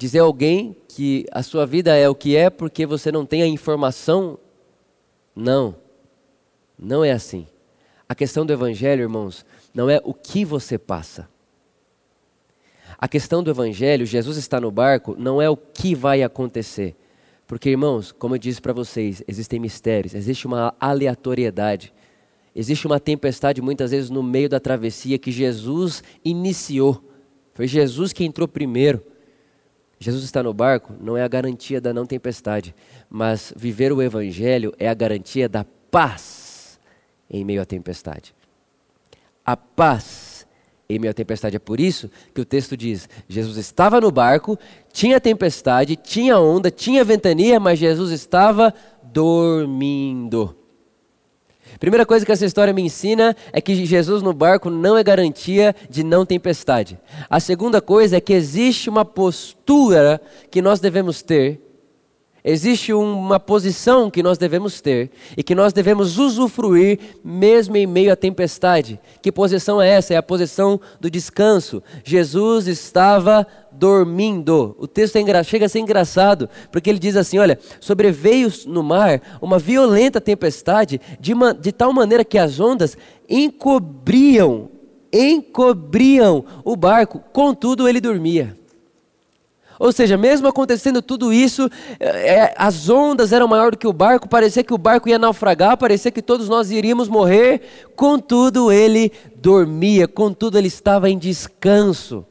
Dizer 0.00 0.20
a 0.20 0.22
alguém 0.22 0.74
que 0.88 1.26
a 1.30 1.42
sua 1.42 1.66
vida 1.66 1.94
é 1.94 2.08
o 2.08 2.14
que 2.14 2.34
é 2.34 2.48
porque 2.48 2.86
você 2.86 3.12
não 3.12 3.26
tem 3.26 3.42
a 3.42 3.46
informação, 3.46 4.38
não. 5.36 5.76
Não 6.78 7.04
é 7.04 7.12
assim. 7.12 7.46
A 8.08 8.14
questão 8.14 8.46
do 8.46 8.50
Evangelho, 8.50 9.02
irmãos, 9.02 9.44
não 9.74 9.90
é 9.90 10.00
o 10.02 10.14
que 10.14 10.42
você 10.42 10.78
passa. 10.78 11.28
A 12.96 13.06
questão 13.06 13.42
do 13.42 13.50
Evangelho, 13.50 14.06
Jesus 14.06 14.38
está 14.38 14.58
no 14.58 14.70
barco, 14.70 15.14
não 15.18 15.40
é 15.40 15.50
o 15.50 15.56
que 15.56 15.94
vai 15.94 16.22
acontecer. 16.22 16.96
Porque, 17.46 17.68
irmãos, 17.68 18.10
como 18.10 18.36
eu 18.36 18.38
disse 18.38 18.62
para 18.62 18.72
vocês, 18.72 19.22
existem 19.28 19.60
mistérios, 19.60 20.14
existe 20.14 20.46
uma 20.46 20.74
aleatoriedade. 20.80 21.92
Existe 22.56 22.86
uma 22.86 22.98
tempestade 22.98 23.60
muitas 23.60 23.90
vezes 23.90 24.08
no 24.08 24.22
meio 24.22 24.48
da 24.48 24.58
travessia 24.58 25.18
que 25.18 25.30
Jesus 25.30 26.02
iniciou. 26.24 27.04
Foi 27.52 27.66
Jesus 27.66 28.14
que 28.14 28.24
entrou 28.24 28.48
primeiro. 28.48 29.09
Jesus 30.00 30.24
está 30.24 30.42
no 30.42 30.54
barco 30.54 30.94
não 30.98 31.14
é 31.14 31.22
a 31.22 31.28
garantia 31.28 31.78
da 31.78 31.92
não 31.92 32.06
tempestade, 32.06 32.74
mas 33.08 33.52
viver 33.54 33.92
o 33.92 34.00
Evangelho 34.00 34.74
é 34.78 34.88
a 34.88 34.94
garantia 34.94 35.46
da 35.46 35.64
paz 35.90 36.80
em 37.30 37.44
meio 37.44 37.60
à 37.60 37.66
tempestade. 37.66 38.34
A 39.44 39.58
paz 39.58 40.46
em 40.88 40.98
meio 40.98 41.10
à 41.10 41.14
tempestade. 41.14 41.56
É 41.56 41.58
por 41.58 41.78
isso 41.78 42.10
que 42.34 42.40
o 42.40 42.46
texto 42.46 42.76
diz: 42.78 43.08
Jesus 43.28 43.58
estava 43.58 44.00
no 44.00 44.10
barco, 44.10 44.58
tinha 44.90 45.20
tempestade, 45.20 45.96
tinha 45.96 46.38
onda, 46.38 46.70
tinha 46.70 47.04
ventania, 47.04 47.60
mas 47.60 47.78
Jesus 47.78 48.10
estava 48.10 48.72
dormindo. 49.02 50.56
Primeira 51.80 52.04
coisa 52.04 52.26
que 52.26 52.30
essa 52.30 52.44
história 52.44 52.74
me 52.74 52.82
ensina 52.82 53.34
é 53.54 53.58
que 53.58 53.86
Jesus 53.86 54.22
no 54.22 54.34
barco 54.34 54.68
não 54.68 54.98
é 54.98 55.02
garantia 55.02 55.74
de 55.88 56.04
não 56.04 56.26
tempestade. 56.26 57.00
A 57.28 57.40
segunda 57.40 57.80
coisa 57.80 58.18
é 58.18 58.20
que 58.20 58.34
existe 58.34 58.90
uma 58.90 59.02
postura 59.02 60.20
que 60.50 60.60
nós 60.60 60.78
devemos 60.78 61.22
ter, 61.22 61.58
existe 62.44 62.92
uma 62.92 63.38
posição 63.38 64.10
que 64.10 64.22
nós 64.22 64.38
devemos 64.38 64.80
ter 64.80 65.10
e 65.36 65.42
que 65.42 65.54
nós 65.54 65.72
devemos 65.72 66.18
usufruir 66.18 66.98
mesmo 67.24 67.76
em 67.76 67.86
meio 67.86 68.12
à 68.12 68.16
tempestade. 68.16 69.00
Que 69.22 69.32
posição 69.32 69.80
é 69.80 69.88
essa? 69.88 70.14
É 70.14 70.16
a 70.16 70.22
posição 70.22 70.80
do 71.00 71.10
descanso. 71.10 71.82
Jesus 72.04 72.66
estava 72.66 73.46
dormindo. 73.72 74.74
O 74.78 74.86
texto 74.86 75.16
é 75.16 75.44
chega 75.44 75.66
a 75.66 75.68
ser 75.68 75.80
engraçado, 75.80 76.48
porque 76.72 76.90
ele 76.90 76.98
diz 76.98 77.16
assim: 77.16 77.38
olha, 77.38 77.58
sobreveio 77.80 78.52
no 78.66 78.82
mar 78.82 79.20
uma 79.40 79.58
violenta 79.58 80.20
tempestade, 80.20 81.00
de, 81.18 81.32
de 81.60 81.72
tal 81.72 81.92
maneira 81.92 82.24
que 82.24 82.38
as 82.38 82.58
ondas 82.58 82.96
encobriam, 83.28 84.68
encobriam 85.12 86.44
o 86.64 86.74
barco, 86.76 87.20
contudo 87.32 87.88
ele 87.88 88.00
dormia. 88.00 88.59
Ou 89.80 89.90
seja, 89.92 90.18
mesmo 90.18 90.46
acontecendo 90.46 91.00
tudo 91.00 91.32
isso, 91.32 91.70
é, 91.98 92.52
as 92.54 92.90
ondas 92.90 93.32
eram 93.32 93.48
maiores 93.48 93.70
do 93.70 93.78
que 93.78 93.86
o 93.86 93.94
barco, 93.94 94.28
parecia 94.28 94.62
que 94.62 94.74
o 94.74 94.78
barco 94.78 95.08
ia 95.08 95.18
naufragar, 95.18 95.78
parecia 95.78 96.10
que 96.10 96.20
todos 96.20 96.50
nós 96.50 96.70
iríamos 96.70 97.08
morrer, 97.08 97.62
contudo 97.96 98.70
ele 98.70 99.10
dormia, 99.36 100.06
contudo 100.06 100.58
ele 100.58 100.68
estava 100.68 101.08
em 101.08 101.16
descanso. 101.16 102.26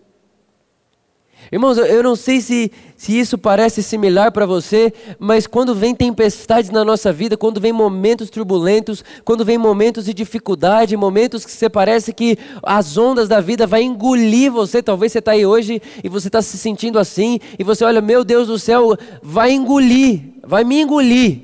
Irmãos, 1.52 1.80
eu 1.80 2.04
não 2.04 2.16
sei 2.16 2.42
se, 2.42 2.72
se 2.96 3.20
isso 3.20 3.36
parece 3.36 3.82
similar 3.82 4.32
para 4.32 4.46
você, 4.46 4.94
mas 5.18 5.48
quando 5.48 5.74
vem 5.74 5.96
tempestades 5.96 6.70
na 6.70 6.86
nossa 6.86 7.12
vida, 7.12 7.36
quando 7.36 7.60
vem 7.60 7.74
momentos 7.74 8.30
turbulentos, 8.30 9.04
quando 9.26 9.44
vem 9.44 9.58
momentos 9.58 10.06
de 10.06 10.14
dificuldade, 10.14 10.96
momentos 10.96 11.44
que 11.44 11.52
você 11.52 11.68
parece 11.68 12.14
que 12.14 12.38
as 12.62 12.98
ondas 12.98 13.28
da 13.28 13.42
vida 13.42 13.66
vai 13.66 13.82
engolir 13.82 14.52
você, 14.52 14.84
talvez 14.84 15.12
você 15.12 15.20
está 15.20 15.32
aí 15.32 15.44
hoje 15.44 15.82
e 16.04 16.08
você 16.08 16.28
está 16.28 16.40
se 16.40 16.56
sentindo 16.56 17.00
assim, 17.00 17.40
e 17.58 17.64
você 17.64 17.84
olha, 17.84 18.00
meu 18.00 18.24
Deus 18.24 18.48
do 18.48 18.60
céu, 18.60 18.96
vai 19.24 19.52
engolir, 19.52 20.22
vai 20.44 20.64
me 20.64 20.82
engolir. 20.82 21.42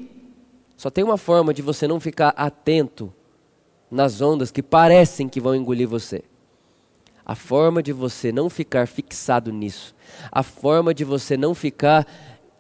Só 0.78 0.92
tem 0.92 1.04
uma 1.04 1.18
forma 1.18 1.52
de 1.52 1.64
você 1.64 1.88
não 1.88 2.00
ficar 2.00 2.30
atento 2.38 3.12
nas 3.90 4.22
ondas 4.22 4.52
que 4.52 4.62
parecem 4.62 5.28
que 5.28 5.42
vão 5.42 5.56
engolir 5.56 5.88
você. 5.88 6.24
A 7.26 7.34
forma 7.34 7.82
de 7.82 7.92
você 7.92 8.32
não 8.32 8.50
ficar 8.50 8.88
fixado 8.88 9.52
nisso, 9.52 9.96
a 10.32 10.44
forma 10.44 10.94
de 10.94 11.04
você 11.04 11.36
não 11.36 11.56
ficar 11.56 12.06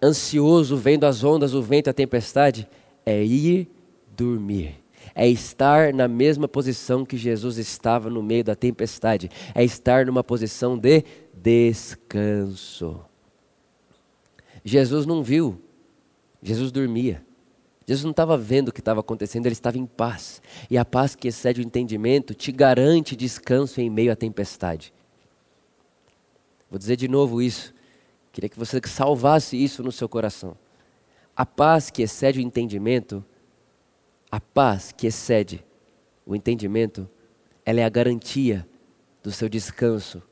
ansioso 0.01 0.75
vendo 0.75 1.05
as 1.05 1.23
ondas, 1.23 1.53
o 1.53 1.61
vento, 1.61 1.89
a 1.89 1.93
tempestade, 1.93 2.67
é 3.05 3.23
ir 3.23 3.69
dormir. 4.15 4.75
É 5.13 5.27
estar 5.27 5.93
na 5.93 6.07
mesma 6.07 6.47
posição 6.47 7.05
que 7.05 7.15
Jesus 7.15 7.57
estava 7.57 8.09
no 8.09 8.23
meio 8.23 8.43
da 8.43 8.55
tempestade. 8.55 9.29
É 9.53 9.63
estar 9.63 10.05
numa 10.05 10.23
posição 10.23 10.77
de 10.77 11.03
descanso. 11.33 12.99
Jesus 14.63 15.05
não 15.05 15.21
viu, 15.21 15.61
Jesus 16.41 16.71
dormia. 16.71 17.23
Jesus 17.87 18.03
não 18.03 18.11
estava 18.11 18.37
vendo 18.37 18.69
o 18.69 18.71
que 18.71 18.79
estava 18.79 18.99
acontecendo, 18.99 19.45
ele 19.45 19.53
estava 19.53 19.77
em 19.77 19.85
paz. 19.85 20.41
E 20.69 20.77
a 20.77 20.83
paz 20.83 21.15
que 21.15 21.27
excede 21.27 21.61
o 21.61 21.63
entendimento 21.63 22.33
te 22.33 22.51
garante 22.51 23.15
descanso 23.15 23.79
em 23.79 23.89
meio 23.89 24.11
à 24.11 24.15
tempestade. 24.15 24.91
Vou 26.69 26.79
dizer 26.79 26.95
de 26.95 27.07
novo 27.07 27.41
isso. 27.41 27.73
Queria 28.31 28.49
que 28.49 28.57
você 28.57 28.81
salvasse 28.85 29.61
isso 29.61 29.83
no 29.83 29.91
seu 29.91 30.09
coração. 30.09 30.57
A 31.35 31.45
paz 31.45 31.91
que 31.91 32.01
excede 32.01 32.39
o 32.39 32.41
entendimento, 32.41 33.23
a 34.31 34.39
paz 34.39 34.91
que 34.91 35.05
excede 35.05 35.63
o 36.25 36.35
entendimento, 36.35 37.07
ela 37.63 37.81
é 37.81 37.83
a 37.83 37.89
garantia 37.89 38.67
do 39.21 39.31
seu 39.31 39.47
descanso 39.47 40.23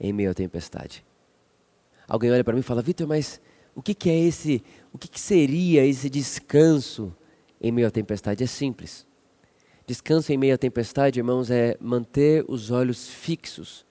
em 0.00 0.12
meio 0.12 0.30
à 0.30 0.34
tempestade. 0.34 1.04
Alguém 2.06 2.30
olha 2.32 2.42
para 2.42 2.54
mim 2.54 2.60
e 2.60 2.64
fala: 2.64 2.80
Vitor, 2.80 3.06
mas 3.06 3.40
o 3.74 3.82
que, 3.82 3.94
que 3.94 4.10
é 4.10 4.18
esse, 4.18 4.62
o 4.92 4.98
que, 4.98 5.08
que 5.08 5.20
seria 5.20 5.84
esse 5.84 6.08
descanso 6.08 7.14
em 7.60 7.70
meio 7.70 7.88
à 7.88 7.90
tempestade? 7.90 8.42
É 8.42 8.46
simples. 8.46 9.06
Descanso 9.86 10.32
em 10.32 10.36
meio 10.36 10.54
à 10.54 10.58
tempestade, 10.58 11.18
irmãos, 11.18 11.50
é 11.50 11.76
manter 11.80 12.44
os 12.48 12.70
olhos 12.70 13.08
fixos 13.08 13.86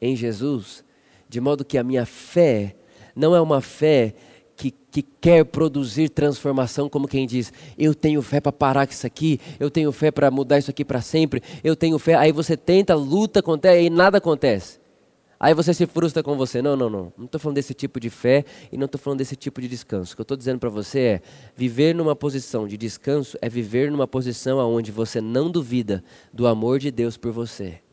em 0.00 0.16
Jesus, 0.16 0.84
de 1.28 1.40
modo 1.40 1.64
que 1.64 1.78
a 1.78 1.84
minha 1.84 2.06
fé 2.06 2.76
não 3.14 3.34
é 3.34 3.40
uma 3.40 3.60
fé 3.60 4.14
que, 4.56 4.70
que, 4.70 5.02
quer 5.02 5.44
produzir 5.44 6.08
transformação, 6.08 6.88
como 6.88 7.06
quem 7.06 7.26
diz, 7.26 7.52
eu 7.76 7.94
tenho 7.94 8.22
fé 8.22 8.40
para 8.40 8.52
parar 8.52 8.86
com 8.86 8.92
isso 8.92 9.06
aqui, 9.06 9.38
eu 9.60 9.70
tenho 9.70 9.92
fé 9.92 10.10
para 10.10 10.30
mudar 10.30 10.58
isso 10.58 10.70
aqui 10.70 10.84
para 10.84 11.02
sempre, 11.02 11.42
eu 11.62 11.76
tenho 11.76 11.98
fé. 11.98 12.14
Aí 12.14 12.32
você 12.32 12.56
tenta, 12.56 12.94
luta, 12.94 13.40
acontece 13.40 13.84
e 13.84 13.90
nada 13.90 14.18
acontece. 14.18 14.78
Aí 15.38 15.54
você 15.54 15.74
se 15.74 15.86
frustra 15.86 16.22
com 16.22 16.36
você. 16.36 16.62
Não, 16.62 16.76
não, 16.76 16.88
não. 16.88 17.12
Não 17.16 17.26
estou 17.26 17.40
falando 17.40 17.56
desse 17.56 17.74
tipo 17.74 18.00
de 18.00 18.10
fé 18.10 18.44
e 18.72 18.76
não 18.76 18.86
estou 18.86 19.00
falando 19.00 19.18
desse 19.18 19.36
tipo 19.36 19.60
de 19.60 19.68
descanso. 19.68 20.12
O 20.12 20.16
que 20.16 20.20
eu 20.20 20.24
estou 20.24 20.36
dizendo 20.36 20.58
para 20.58 20.70
você 20.70 21.00
é: 21.00 21.22
viver 21.54 21.94
numa 21.94 22.16
posição 22.16 22.66
de 22.66 22.76
descanso 22.76 23.36
é 23.40 23.48
viver 23.48 23.90
numa 23.90 24.08
posição 24.08 24.58
onde 24.58 24.90
você 24.90 25.20
não 25.20 25.50
duvida 25.50 26.02
do 26.32 26.46
amor 26.46 26.78
de 26.78 26.90
Deus 26.90 27.16
por 27.16 27.32
você. 27.32 27.85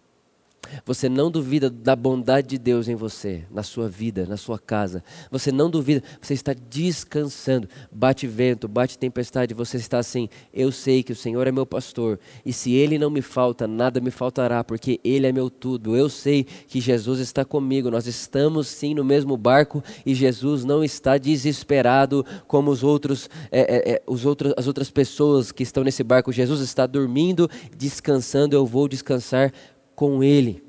Você 0.86 1.08
não 1.08 1.30
duvida 1.30 1.70
da 1.70 1.96
bondade 1.96 2.48
de 2.50 2.58
Deus 2.58 2.88
em 2.88 2.96
você, 2.96 3.44
na 3.52 3.64
sua 3.64 3.88
vida, 3.88 4.26
na 4.26 4.38
sua 4.38 4.58
casa. 4.58 5.04
Você 5.32 5.52
não 5.52 5.70
duvida, 5.70 6.04
você 6.22 6.34
está 6.34 6.54
descansando. 6.54 7.68
Bate 7.92 8.28
vento, 8.28 8.68
bate 8.68 8.98
tempestade, 8.98 9.54
você 9.54 9.78
está 9.78 10.00
assim. 10.00 10.30
Eu 10.54 10.72
sei 10.72 11.04
que 11.04 11.12
o 11.12 11.16
Senhor 11.16 11.46
é 11.48 11.52
meu 11.52 11.66
pastor, 11.66 12.20
e 12.46 12.52
se 12.52 12.74
Ele 12.74 12.98
não 12.98 13.10
me 13.10 13.22
falta, 13.22 13.68
nada 13.68 14.00
me 14.00 14.12
faltará, 14.12 14.64
porque 14.64 15.00
Ele 15.04 15.28
é 15.28 15.32
meu 15.32 15.50
tudo. 15.50 15.96
Eu 15.96 16.10
sei 16.10 16.44
que 16.44 16.82
Jesus 16.82 17.20
está 17.20 17.46
comigo. 17.46 17.92
Nós 17.92 18.08
estamos 18.08 18.68
sim 18.68 18.94
no 18.94 19.04
mesmo 19.04 19.38
barco 19.38 19.84
e 20.06 20.14
Jesus 20.16 20.66
não 20.66 20.84
está 20.84 21.18
desesperado 21.18 22.26
como 22.48 22.72
os 22.72 22.84
outros, 22.84 23.30
é, 23.52 23.62
é, 23.62 23.94
é, 23.94 24.04
os 24.08 24.26
outros, 24.26 24.54
as 24.58 24.68
outras 24.68 24.90
pessoas 24.90 25.52
que 25.52 25.64
estão 25.64 25.84
nesse 25.84 26.04
barco. 26.04 26.32
Jesus 26.32 26.62
está 26.62 26.86
dormindo, 26.86 27.50
descansando. 27.78 28.56
Eu 28.56 28.66
vou 28.66 28.88
descansar 28.88 29.52
com 29.96 30.24
Ele. 30.24 30.64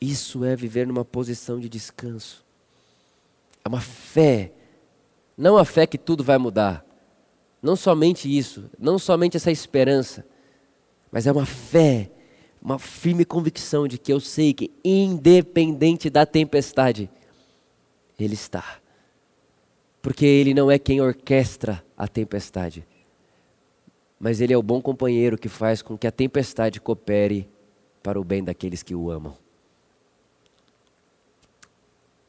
Isso 0.00 0.44
é 0.44 0.54
viver 0.54 0.86
numa 0.86 1.04
posição 1.04 1.58
de 1.58 1.68
descanso. 1.68 2.44
É 3.64 3.68
uma 3.68 3.80
fé. 3.80 4.52
Não 5.36 5.56
a 5.56 5.64
fé 5.64 5.86
que 5.86 5.98
tudo 5.98 6.22
vai 6.22 6.38
mudar. 6.38 6.84
Não 7.60 7.74
somente 7.74 8.34
isso, 8.34 8.70
não 8.78 8.98
somente 8.98 9.36
essa 9.36 9.50
esperança, 9.50 10.24
mas 11.10 11.26
é 11.26 11.32
uma 11.32 11.44
fé, 11.44 12.10
uma 12.62 12.78
firme 12.78 13.24
convicção 13.24 13.88
de 13.88 13.98
que 13.98 14.12
eu 14.12 14.20
sei 14.20 14.54
que, 14.54 14.70
independente 14.84 16.08
da 16.08 16.24
tempestade, 16.24 17.10
Ele 18.18 18.34
está. 18.34 18.78
Porque 20.00 20.24
Ele 20.24 20.54
não 20.54 20.70
é 20.70 20.78
quem 20.78 21.00
orquestra 21.00 21.84
a 21.96 22.06
tempestade, 22.06 22.86
mas 24.20 24.40
Ele 24.40 24.52
é 24.52 24.56
o 24.56 24.62
bom 24.62 24.80
companheiro 24.80 25.36
que 25.36 25.48
faz 25.48 25.82
com 25.82 25.98
que 25.98 26.06
a 26.06 26.12
tempestade 26.12 26.80
coopere 26.80 27.48
para 28.08 28.18
o 28.18 28.24
bem 28.24 28.42
daqueles 28.42 28.82
que 28.82 28.94
o 28.94 29.10
amam. 29.10 29.36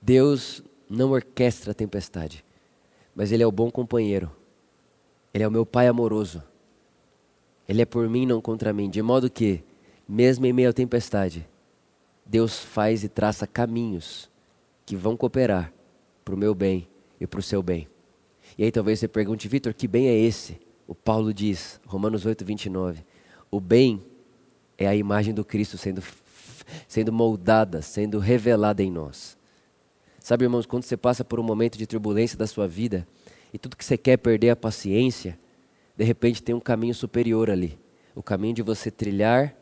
Deus 0.01 0.62
não 0.89 1.12
orquestra 1.12 1.71
a 1.71 1.74
tempestade, 1.74 2.43
mas 3.15 3.31
Ele 3.31 3.43
é 3.43 3.48
o 3.48 3.51
bom 3.51 3.71
companheiro. 3.71 4.29
Ele 5.33 5.45
é 5.45 5.48
o 5.48 5.51
meu 5.51 5.65
Pai 5.65 5.88
amoroso. 5.88 6.43
Ele 7.65 7.81
é 7.81 7.86
por 7.86 8.09
mim, 8.09 8.25
não 8.25 8.41
contra 8.41 8.74
mim. 8.74 8.89
De 8.89 9.01
modo 9.01 9.29
que, 9.29 9.63
mesmo 10.05 10.45
em 10.45 10.51
meio 10.51 10.69
à 10.69 10.74
tempestade, 10.74 11.48
Deus 12.25 12.59
faz 12.59 13.05
e 13.05 13.07
traça 13.07 13.48
caminhos 13.48 14.29
que 14.86 14.98
vão 14.98 15.15
cooperar 15.15 15.71
para 16.25 16.36
o 16.36 16.38
meu 16.38 16.53
bem 16.53 16.89
e 17.21 17.25
para 17.25 17.39
o 17.39 17.43
seu 17.43 17.63
bem. 17.63 17.88
E 18.57 18.65
aí 18.65 18.71
talvez 18.74 19.00
você 19.00 19.07
pergunte, 19.07 19.48
Vitor, 19.48 19.74
que 19.74 19.88
bem 19.88 20.09
é 20.09 20.13
esse? 20.13 20.59
O 20.86 20.93
Paulo 20.93 21.33
diz, 21.33 21.79
Romanos 21.88 22.25
8, 22.25 22.43
29. 22.43 23.05
O 23.50 23.62
bem 23.62 24.09
é 24.79 24.88
a 24.88 24.95
imagem 24.95 25.33
do 25.33 25.43
Cristo 25.43 25.77
sendo, 25.77 26.01
sendo 26.88 27.12
moldada, 27.12 27.81
sendo 27.81 28.17
revelada 28.17 28.81
em 28.81 28.89
nós. 28.89 29.38
Sabe, 30.19 30.45
irmãos, 30.45 30.65
quando 30.65 30.83
você 30.83 30.95
passa 30.95 31.24
por 31.24 31.39
um 31.39 31.43
momento 31.43 31.77
de 31.77 31.86
turbulência 31.86 32.38
da 32.38 32.48
sua 32.48 32.65
vida 32.67 33.05
e 33.53 33.57
tudo 33.57 33.75
que 33.75 33.83
você 33.83 33.98
quer 33.98 34.12
é 34.12 34.17
perder 34.17 34.51
a 34.51 34.55
paciência, 34.55 35.38
de 35.98 36.03
repente 36.05 36.41
tem 36.41 36.55
um 36.55 36.59
caminho 36.62 36.95
superior 36.95 37.50
ali. 37.50 37.77
O 38.15 38.24
caminho 38.24 38.53
de 38.53 38.62
você 38.62 38.89
trilhar, 38.89 39.53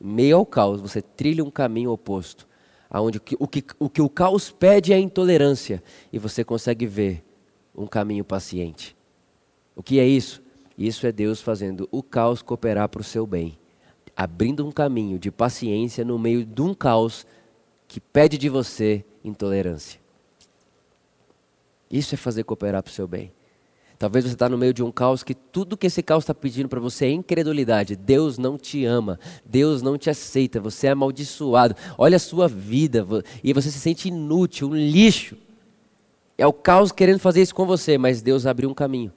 meio 0.00 0.36
ao 0.36 0.46
caos, 0.46 0.80
você 0.80 1.02
trilha 1.02 1.44
um 1.44 1.50
caminho 1.50 1.90
oposto. 1.90 2.48
Onde 2.90 3.18
o 3.18 3.20
que, 3.20 3.36
o, 3.38 3.48
que, 3.48 3.64
o 3.78 3.90
que 3.90 4.00
o 4.00 4.08
caos 4.08 4.50
pede 4.50 4.92
é 4.92 4.96
a 4.96 5.00
intolerância 5.00 5.82
e 6.12 6.18
você 6.18 6.44
consegue 6.44 6.86
ver 6.86 7.24
um 7.74 7.86
caminho 7.86 8.24
paciente. 8.24 8.96
O 9.74 9.82
que 9.82 9.98
é 9.98 10.06
isso? 10.06 10.40
Isso 10.78 11.06
é 11.06 11.12
Deus 11.12 11.42
fazendo 11.42 11.88
o 11.90 12.02
caos 12.02 12.40
cooperar 12.40 12.88
para 12.88 13.00
o 13.00 13.04
seu 13.04 13.26
bem 13.26 13.58
abrindo 14.16 14.66
um 14.66 14.72
caminho 14.72 15.18
de 15.18 15.30
paciência 15.30 16.04
no 16.04 16.18
meio 16.18 16.44
de 16.44 16.62
um 16.62 16.72
caos 16.72 17.26
que 17.88 18.00
pede 18.00 18.38
de 18.38 18.48
você 18.48 19.04
intolerância. 19.24 20.00
Isso 21.90 22.14
é 22.14 22.18
fazer 22.18 22.44
cooperar 22.44 22.82
para 22.82 22.90
o 22.90 22.92
seu 22.92 23.06
bem. 23.06 23.32
Talvez 23.98 24.24
você 24.24 24.34
está 24.34 24.48
no 24.48 24.58
meio 24.58 24.74
de 24.74 24.82
um 24.82 24.90
caos 24.90 25.22
que 25.22 25.34
tudo 25.34 25.76
que 25.76 25.86
esse 25.86 26.02
caos 26.02 26.24
está 26.24 26.34
pedindo 26.34 26.68
para 26.68 26.80
você 26.80 27.06
é 27.06 27.10
incredulidade. 27.10 27.94
Deus 27.94 28.36
não 28.36 28.58
te 28.58 28.84
ama, 28.84 29.18
Deus 29.44 29.80
não 29.80 29.96
te 29.96 30.10
aceita, 30.10 30.60
você 30.60 30.88
é 30.88 30.90
amaldiçoado. 30.90 31.76
Olha 31.96 32.16
a 32.16 32.20
sua 32.20 32.48
vida 32.48 33.06
e 33.42 33.52
você 33.52 33.70
se 33.70 33.78
sente 33.78 34.08
inútil, 34.08 34.70
um 34.70 34.74
lixo. 34.74 35.36
É 36.36 36.46
o 36.46 36.52
caos 36.52 36.90
querendo 36.90 37.20
fazer 37.20 37.42
isso 37.42 37.54
com 37.54 37.64
você, 37.64 37.96
mas 37.96 38.20
Deus 38.20 38.44
abriu 38.46 38.68
um 38.68 38.74
caminho 38.74 39.12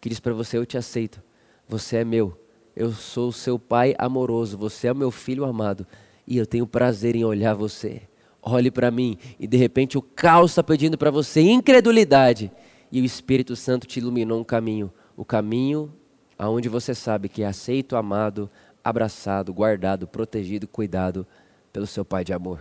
que 0.00 0.08
diz 0.08 0.18
para 0.18 0.32
você: 0.32 0.56
Eu 0.56 0.64
te 0.64 0.78
aceito, 0.78 1.22
você 1.68 1.98
é 1.98 2.04
meu, 2.04 2.38
eu 2.76 2.92
sou 2.92 3.30
seu 3.30 3.58
pai 3.58 3.94
amoroso, 3.98 4.58
você 4.58 4.88
é 4.88 4.94
meu 4.94 5.10
filho 5.10 5.44
amado 5.44 5.86
e 6.26 6.36
eu 6.36 6.46
tenho 6.46 6.66
prazer 6.66 7.14
em 7.14 7.24
olhar 7.24 7.54
você. 7.54 8.02
Olhe 8.42 8.70
para 8.70 8.90
mim 8.90 9.16
e 9.38 9.46
de 9.46 9.56
repente 9.56 9.96
o 9.96 10.02
caos 10.02 10.50
está 10.50 10.62
pedindo 10.62 10.98
para 10.98 11.10
você 11.10 11.40
incredulidade 11.40 12.50
e 12.90 13.00
o 13.00 13.04
Espírito 13.04 13.54
Santo 13.56 13.86
te 13.86 13.98
iluminou 13.98 14.40
um 14.40 14.44
caminho, 14.44 14.92
o 15.16 15.24
caminho 15.24 15.92
aonde 16.38 16.68
você 16.68 16.94
sabe 16.94 17.28
que 17.28 17.42
é 17.42 17.46
aceito, 17.46 17.96
amado, 17.96 18.50
abraçado, 18.82 19.54
guardado, 19.54 20.06
protegido, 20.06 20.66
cuidado 20.66 21.26
pelo 21.72 21.86
seu 21.86 22.04
Pai 22.04 22.24
de 22.24 22.32
amor. 22.32 22.60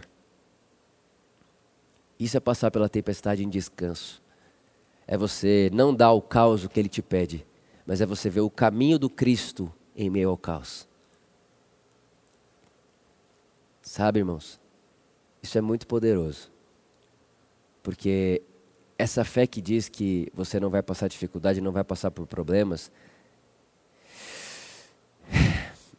Isso 2.20 2.38
é 2.38 2.40
passar 2.40 2.72
pela 2.72 2.88
tempestade 2.88 3.44
em 3.44 3.50
descanso. 3.50 4.22
É 5.06 5.18
você 5.18 5.70
não 5.74 5.94
dar 5.94 6.12
o 6.12 6.22
caos 6.22 6.66
que 6.68 6.80
ele 6.80 6.88
te 6.88 7.02
pede, 7.02 7.46
mas 7.86 8.00
é 8.00 8.06
você 8.06 8.30
ver 8.30 8.42
o 8.42 8.50
caminho 8.50 8.98
do 8.98 9.10
Cristo 9.10 9.74
em 9.96 10.10
meio 10.10 10.30
ao 10.30 10.38
caos. 10.38 10.88
Sabe, 13.82 14.20
irmãos, 14.20 14.60
isso 15.42 15.58
é 15.58 15.62
muito 15.62 15.86
poderoso. 15.86 16.50
Porque 17.82 18.42
essa 18.98 19.26
fé 19.26 19.46
que 19.46 19.62
diz 19.62 19.90
que 19.90 20.32
você 20.34 20.60
não 20.60 20.70
vai 20.70 20.82
passar 20.82 21.08
dificuldade, 21.08 21.62
não 21.62 21.72
vai 21.72 21.84
passar 21.84 22.10
por 22.10 22.26
problemas, 22.26 22.92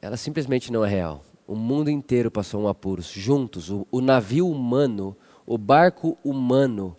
ela 0.00 0.16
simplesmente 0.16 0.72
não 0.72 0.84
é 0.84 0.88
real. 0.88 1.22
O 1.46 1.54
mundo 1.54 1.90
inteiro 1.90 2.30
passou 2.30 2.62
um 2.62 2.68
apuros, 2.68 3.06
juntos. 3.06 3.70
O, 3.70 3.86
o 3.90 4.00
navio 4.00 4.48
humano, 4.48 5.14
o 5.46 5.58
barco 5.58 6.16
humano, 6.24 6.96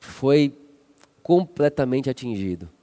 foi 0.00 0.58
completamente 1.22 2.10
atingido 2.10 2.73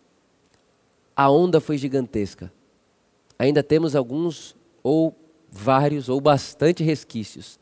a 1.21 1.29
onda 1.29 1.61
foi 1.61 1.77
gigantesca. 1.77 2.51
Ainda 3.37 3.61
temos 3.61 3.95
alguns, 3.95 4.55
ou 4.81 5.15
vários, 5.51 6.09
ou 6.09 6.19
bastante 6.19 6.83
resquícios. 6.83 7.59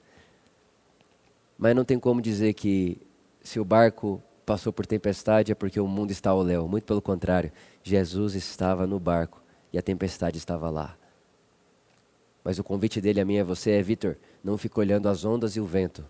Mas 1.58 1.76
não 1.76 1.84
tem 1.84 2.00
como 2.00 2.22
dizer 2.22 2.54
que 2.54 3.02
se 3.41 3.60
o 3.60 3.65
barco 3.65 4.24
passou 4.45 4.72
por 4.72 4.86
tempestade 4.86 5.52
é 5.52 5.56
porque 5.56 5.78
o 5.78 5.88
mundo 5.89 6.12
está 6.12 6.30
ao 6.30 6.41
léu. 6.41 6.69
Muito 6.69 6.86
pelo 6.86 7.02
contrário, 7.02 7.52
Jesus 7.84 8.34
estava 8.34 8.88
no 8.88 8.98
barco 8.98 9.43
e 9.74 9.78
a 9.78 9.82
tempestade 9.82 10.38
estava 10.38 10.69
lá. 10.69 10.98
Mas 12.45 12.60
o 12.60 12.63
convite 12.63 13.02
dele 13.02 13.19
a 13.19 13.26
mim 13.26 13.34
e 13.34 13.39
a 13.41 13.43
você 13.43 13.72
é: 13.72 13.82
Vitor, 13.82 14.15
não 14.41 14.58
fique 14.58 14.80
olhando 14.80 15.10
as 15.10 15.26
ondas 15.26 15.58
e 15.58 15.60
o 15.60 15.65
vento. 15.65 16.06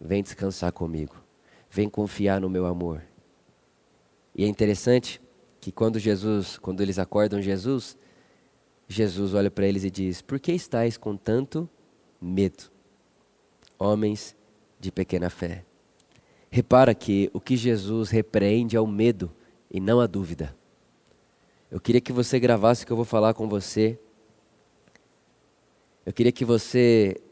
Vem 0.00 0.20
descansar 0.20 0.72
comigo. 0.72 1.14
Vem 1.70 1.88
confiar 1.88 2.40
no 2.40 2.50
meu 2.50 2.66
amor. 2.66 3.04
E 4.34 4.44
é 4.44 4.48
interessante 4.48 5.20
que 5.62 5.70
quando 5.70 5.96
Jesus, 5.96 6.58
quando 6.58 6.80
eles 6.80 6.98
acordam 6.98 7.40
Jesus, 7.40 7.96
Jesus 8.88 9.32
olha 9.32 9.48
para 9.48 9.64
eles 9.64 9.84
e 9.84 9.90
diz: 9.92 10.20
Por 10.20 10.40
que 10.40 10.50
estáis 10.50 10.96
com 10.96 11.16
tanto 11.16 11.70
medo, 12.20 12.64
homens 13.78 14.34
de 14.80 14.90
pequena 14.90 15.30
fé? 15.30 15.64
Repara 16.50 16.92
que 16.96 17.30
o 17.32 17.40
que 17.40 17.56
Jesus 17.56 18.10
repreende 18.10 18.76
é 18.76 18.80
o 18.80 18.88
medo 18.88 19.30
e 19.70 19.78
não 19.78 20.00
a 20.00 20.08
dúvida. 20.08 20.52
Eu 21.70 21.80
queria 21.80 22.00
que 22.00 22.12
você 22.12 22.40
gravasse 22.40 22.82
o 22.82 22.86
que 22.86 22.92
eu 22.92 22.96
vou 22.96 23.04
falar 23.04 23.32
com 23.32 23.48
você. 23.48 23.96
Eu 26.04 26.12
queria 26.12 26.32
que 26.32 26.44
você 26.44 27.22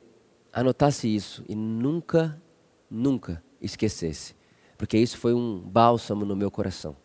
anotasse 0.53 1.13
isso 1.13 1.45
e 1.49 1.57
nunca, 1.57 2.41
nunca 2.89 3.43
esquecesse, 3.61 4.37
porque 4.79 4.97
isso 4.97 5.19
foi 5.19 5.35
um 5.35 5.59
bálsamo 5.59 6.25
no 6.25 6.37
meu 6.37 6.51
coração 6.51 6.97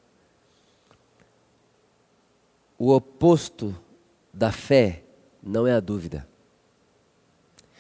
o 2.77 2.93
oposto 2.93 3.75
da 4.33 4.51
fé 4.51 5.03
não 5.41 5.65
é 5.65 5.73
a 5.73 5.79
dúvida. 5.79 6.27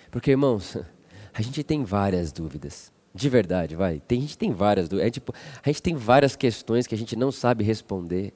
Porque, 0.09 0.31
irmãos, 0.31 0.77
a 1.33 1.41
gente 1.41 1.63
tem 1.63 1.83
várias 1.83 2.31
dúvidas. 2.31 2.93
De 3.13 3.29
verdade, 3.29 3.75
vai. 3.75 3.99
Tem, 3.99 4.19
a 4.19 4.21
gente 4.21 4.37
tem 4.37 4.51
várias 4.51 4.89
dúvidas. 4.89 5.07
É, 5.07 5.11
tipo, 5.11 5.33
a 5.63 5.69
gente 5.69 5.81
tem 5.81 5.95
várias 5.95 6.35
questões 6.35 6.85
que 6.85 6.95
a 6.95 6.97
gente 6.97 7.15
não 7.15 7.31
sabe 7.31 7.63
responder. 7.63 8.33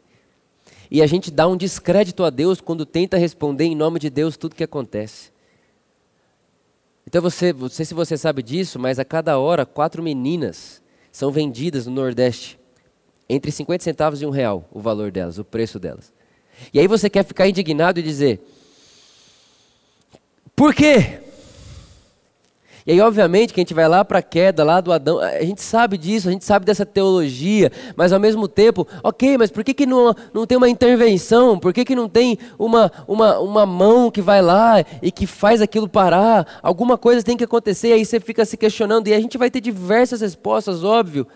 E 0.89 1.01
a 1.01 1.07
gente 1.07 1.29
dá 1.29 1.47
um 1.47 1.57
descrédito 1.57 2.23
a 2.23 2.29
Deus 2.29 2.61
quando 2.61 2.85
tenta 2.85 3.17
responder 3.17 3.65
em 3.65 3.75
nome 3.75 3.99
de 3.99 4.09
Deus 4.09 4.37
tudo 4.37 4.55
que 4.55 4.63
acontece. 4.63 5.31
Então 7.05 7.21
você, 7.21 7.51
não 7.51 7.69
sei 7.69 7.85
se 7.85 7.93
você 7.93 8.17
sabe 8.17 8.41
disso, 8.41 8.79
mas 8.79 8.99
a 8.99 9.05
cada 9.05 9.37
hora 9.37 9.65
quatro 9.65 10.01
meninas 10.01 10.81
são 11.11 11.31
vendidas 11.31 11.85
no 11.85 11.93
Nordeste. 11.93 12.59
Entre 13.27 13.51
50 13.51 13.83
centavos 13.83 14.21
e 14.21 14.25
um 14.25 14.31
real 14.31 14.67
o 14.71 14.79
valor 14.79 15.11
delas, 15.11 15.37
o 15.37 15.43
preço 15.43 15.79
delas. 15.79 16.13
E 16.73 16.79
aí 16.79 16.87
você 16.87 17.09
quer 17.09 17.23
ficar 17.23 17.47
indignado 17.47 17.99
e 17.99 18.03
dizer: 18.03 18.39
Por 20.55 20.73
quê? 20.73 21.19
E 22.89 22.93
aí, 22.93 23.01
obviamente, 23.01 23.53
que 23.53 23.59
a 23.59 23.61
gente 23.61 23.73
vai 23.75 23.87
lá 23.87 24.03
para 24.03 24.17
a 24.17 24.21
queda, 24.23 24.63
lá 24.63 24.81
do 24.81 24.91
Adão, 24.91 25.19
a 25.19 25.43
gente 25.43 25.61
sabe 25.61 25.95
disso, 25.95 26.27
a 26.27 26.31
gente 26.31 26.43
sabe 26.43 26.65
dessa 26.65 26.83
teologia, 26.85 27.71
mas 27.95 28.11
ao 28.11 28.19
mesmo 28.19 28.47
tempo, 28.47 28.87
ok, 29.03 29.37
mas 29.37 29.51
por 29.51 29.63
que, 29.63 29.75
que 29.75 29.85
não, 29.85 30.11
não 30.33 30.47
tem 30.47 30.57
uma 30.57 30.67
intervenção? 30.67 31.59
Por 31.59 31.71
que, 31.71 31.85
que 31.85 31.95
não 31.95 32.09
tem 32.09 32.39
uma, 32.57 32.91
uma, 33.07 33.37
uma 33.37 33.63
mão 33.63 34.09
que 34.09 34.23
vai 34.23 34.41
lá 34.41 34.83
e 35.03 35.11
que 35.11 35.27
faz 35.27 35.61
aquilo 35.61 35.87
parar? 35.87 36.59
Alguma 36.63 36.97
coisa 36.97 37.21
tem 37.21 37.37
que 37.37 37.43
acontecer, 37.43 37.93
aí 37.93 38.03
você 38.03 38.19
fica 38.19 38.43
se 38.43 38.57
questionando, 38.57 39.07
e 39.07 39.13
a 39.13 39.19
gente 39.19 39.37
vai 39.37 39.51
ter 39.51 39.61
diversas 39.61 40.21
respostas, 40.21 40.83
óbvio. 40.83 41.27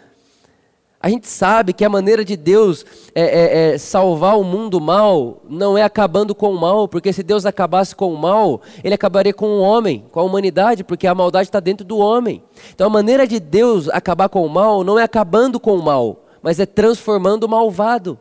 A 1.04 1.10
gente 1.10 1.28
sabe 1.28 1.74
que 1.74 1.84
a 1.84 1.89
maneira 1.89 2.24
de 2.24 2.38
Deus 2.38 2.86
é, 3.13 3.24
é, 3.24 3.74
é 3.74 3.78
salvar 3.78 4.39
o 4.39 4.44
mundo 4.46 4.80
mal 4.80 5.42
não 5.50 5.78
é 5.78 5.84
acabando 5.84 6.34
com 6.34 6.50
o 6.54 6.58
mal, 6.58 6.88
porque 6.88 7.12
se 7.12 7.22
Deus 7.22 7.46
acabasse 7.46 7.94
com 7.94 8.13
o 8.13 8.18
mal, 8.18 8.62
ele 8.82 8.96
acabaria 8.96 9.34
com 9.34 9.48
o 9.48 9.60
homem, 9.60 10.06
com 10.13 10.22
a 10.22 10.24
humanidade, 10.24 10.82
porque 10.82 11.06
a 11.06 11.13
maldade 11.13 11.50
está 11.50 11.60
dentro 11.60 11.86
do 11.86 11.98
homem. 11.98 12.42
Então 12.74 12.88
a 12.88 12.89
maneira 12.89 13.28
de 13.28 13.38
Deus 13.38 13.89
acabar 13.89 14.30
com 14.30 14.46
o 14.46 14.50
mal 14.50 14.82
não 14.82 14.98
é 14.98 15.04
acabando 15.04 15.60
com 15.60 15.76
o 15.76 15.84
mal, 15.84 16.24
mas 16.42 16.58
é 16.58 16.66
transformando 16.66 17.44
o 17.44 17.50
malvado 17.50 18.18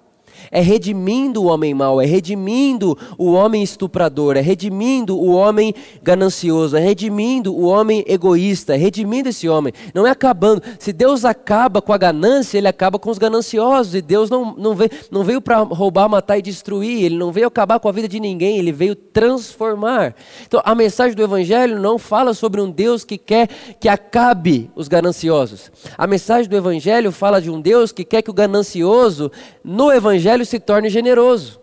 é 0.52 0.60
redimindo 0.60 1.42
o 1.42 1.46
homem 1.46 1.72
mau, 1.72 1.98
é 1.98 2.04
redimindo 2.04 2.96
o 3.16 3.32
homem 3.32 3.62
estuprador, 3.62 4.36
é 4.36 4.42
redimindo 4.42 5.18
o 5.18 5.32
homem 5.32 5.74
ganancioso, 6.02 6.76
é 6.76 6.80
redimindo 6.80 7.56
o 7.56 7.64
homem 7.64 8.04
egoísta, 8.06 8.74
é 8.74 8.76
redimindo 8.76 9.30
esse 9.30 9.48
homem. 9.48 9.72
Não 9.94 10.06
é 10.06 10.10
acabando. 10.10 10.62
Se 10.78 10.92
Deus 10.92 11.24
acaba 11.24 11.80
com 11.80 11.94
a 11.94 11.96
ganância, 11.96 12.58
ele 12.58 12.68
acaba 12.68 12.98
com 12.98 13.10
os 13.10 13.16
gananciosos. 13.16 13.94
E 13.94 14.02
Deus 14.02 14.28
não, 14.28 14.54
não 14.54 14.74
veio, 14.74 14.90
não 15.10 15.24
veio 15.24 15.40
para 15.40 15.60
roubar, 15.62 16.06
matar 16.06 16.36
e 16.36 16.42
destruir, 16.42 17.02
ele 17.02 17.16
não 17.16 17.32
veio 17.32 17.46
acabar 17.46 17.80
com 17.80 17.88
a 17.88 17.92
vida 17.92 18.06
de 18.06 18.20
ninguém, 18.20 18.58
ele 18.58 18.72
veio 18.72 18.94
transformar. 18.94 20.14
Então 20.46 20.60
a 20.62 20.74
mensagem 20.74 21.16
do 21.16 21.22
Evangelho 21.22 21.80
não 21.80 21.98
fala 21.98 22.34
sobre 22.34 22.60
um 22.60 22.70
Deus 22.70 23.04
que 23.04 23.16
quer 23.16 23.48
que 23.80 23.88
acabe 23.88 24.70
os 24.76 24.86
gananciosos. 24.86 25.72
A 25.96 26.06
mensagem 26.06 26.50
do 26.50 26.56
Evangelho 26.56 27.10
fala 27.10 27.40
de 27.40 27.50
um 27.50 27.58
Deus 27.58 27.90
que 27.90 28.04
quer 28.04 28.20
que 28.20 28.30
o 28.30 28.34
ganancioso, 28.34 29.32
no 29.64 29.90
Evangelho, 29.90 30.41
evangelho 30.42 30.46
se 30.46 30.60
torne 30.60 30.90
generoso. 30.90 31.60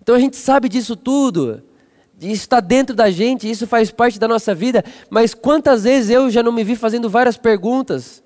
Então 0.00 0.14
a 0.14 0.18
gente 0.18 0.36
sabe 0.36 0.68
disso 0.68 0.96
tudo, 0.96 1.62
isso 2.20 2.42
está 2.42 2.60
dentro 2.60 2.94
da 2.94 3.10
gente, 3.10 3.48
isso 3.48 3.66
faz 3.66 3.90
parte 3.90 4.18
da 4.18 4.26
nossa 4.26 4.54
vida, 4.54 4.84
mas 5.08 5.32
quantas 5.32 5.84
vezes 5.84 6.10
eu 6.10 6.28
já 6.28 6.42
não 6.42 6.52
me 6.52 6.64
vi 6.64 6.74
fazendo 6.74 7.08
várias 7.08 7.36
perguntas? 7.36 8.22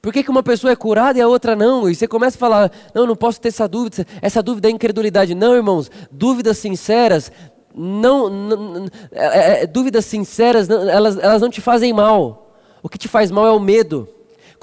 Por 0.00 0.12
que, 0.12 0.22
que 0.22 0.30
uma 0.30 0.42
pessoa 0.42 0.70
é 0.70 0.76
curada 0.76 1.18
e 1.18 1.22
a 1.22 1.28
outra 1.28 1.56
não? 1.56 1.88
E 1.88 1.94
você 1.94 2.06
começa 2.06 2.36
a 2.36 2.40
falar, 2.40 2.72
não, 2.94 3.06
não 3.06 3.16
posso 3.16 3.40
ter 3.40 3.48
essa 3.48 3.66
dúvida, 3.66 4.06
essa 4.20 4.42
dúvida 4.42 4.68
é 4.68 4.70
incredulidade. 4.70 5.34
Não, 5.34 5.54
irmãos, 5.54 5.90
dúvidas 6.10 6.58
sinceras, 6.58 7.32
não, 7.74 8.28
não 8.28 8.86
é, 9.12 9.24
é, 9.24 9.62
é 9.62 9.66
dúvidas 9.66 10.04
sinceras, 10.04 10.68
elas, 10.68 11.16
elas 11.16 11.40
não 11.40 11.48
te 11.48 11.62
fazem 11.62 11.92
mal. 11.92 12.54
O 12.82 12.88
que 12.88 12.98
te 12.98 13.08
faz 13.08 13.30
mal 13.30 13.46
é 13.46 13.50
o 13.50 13.58
medo. 13.58 14.06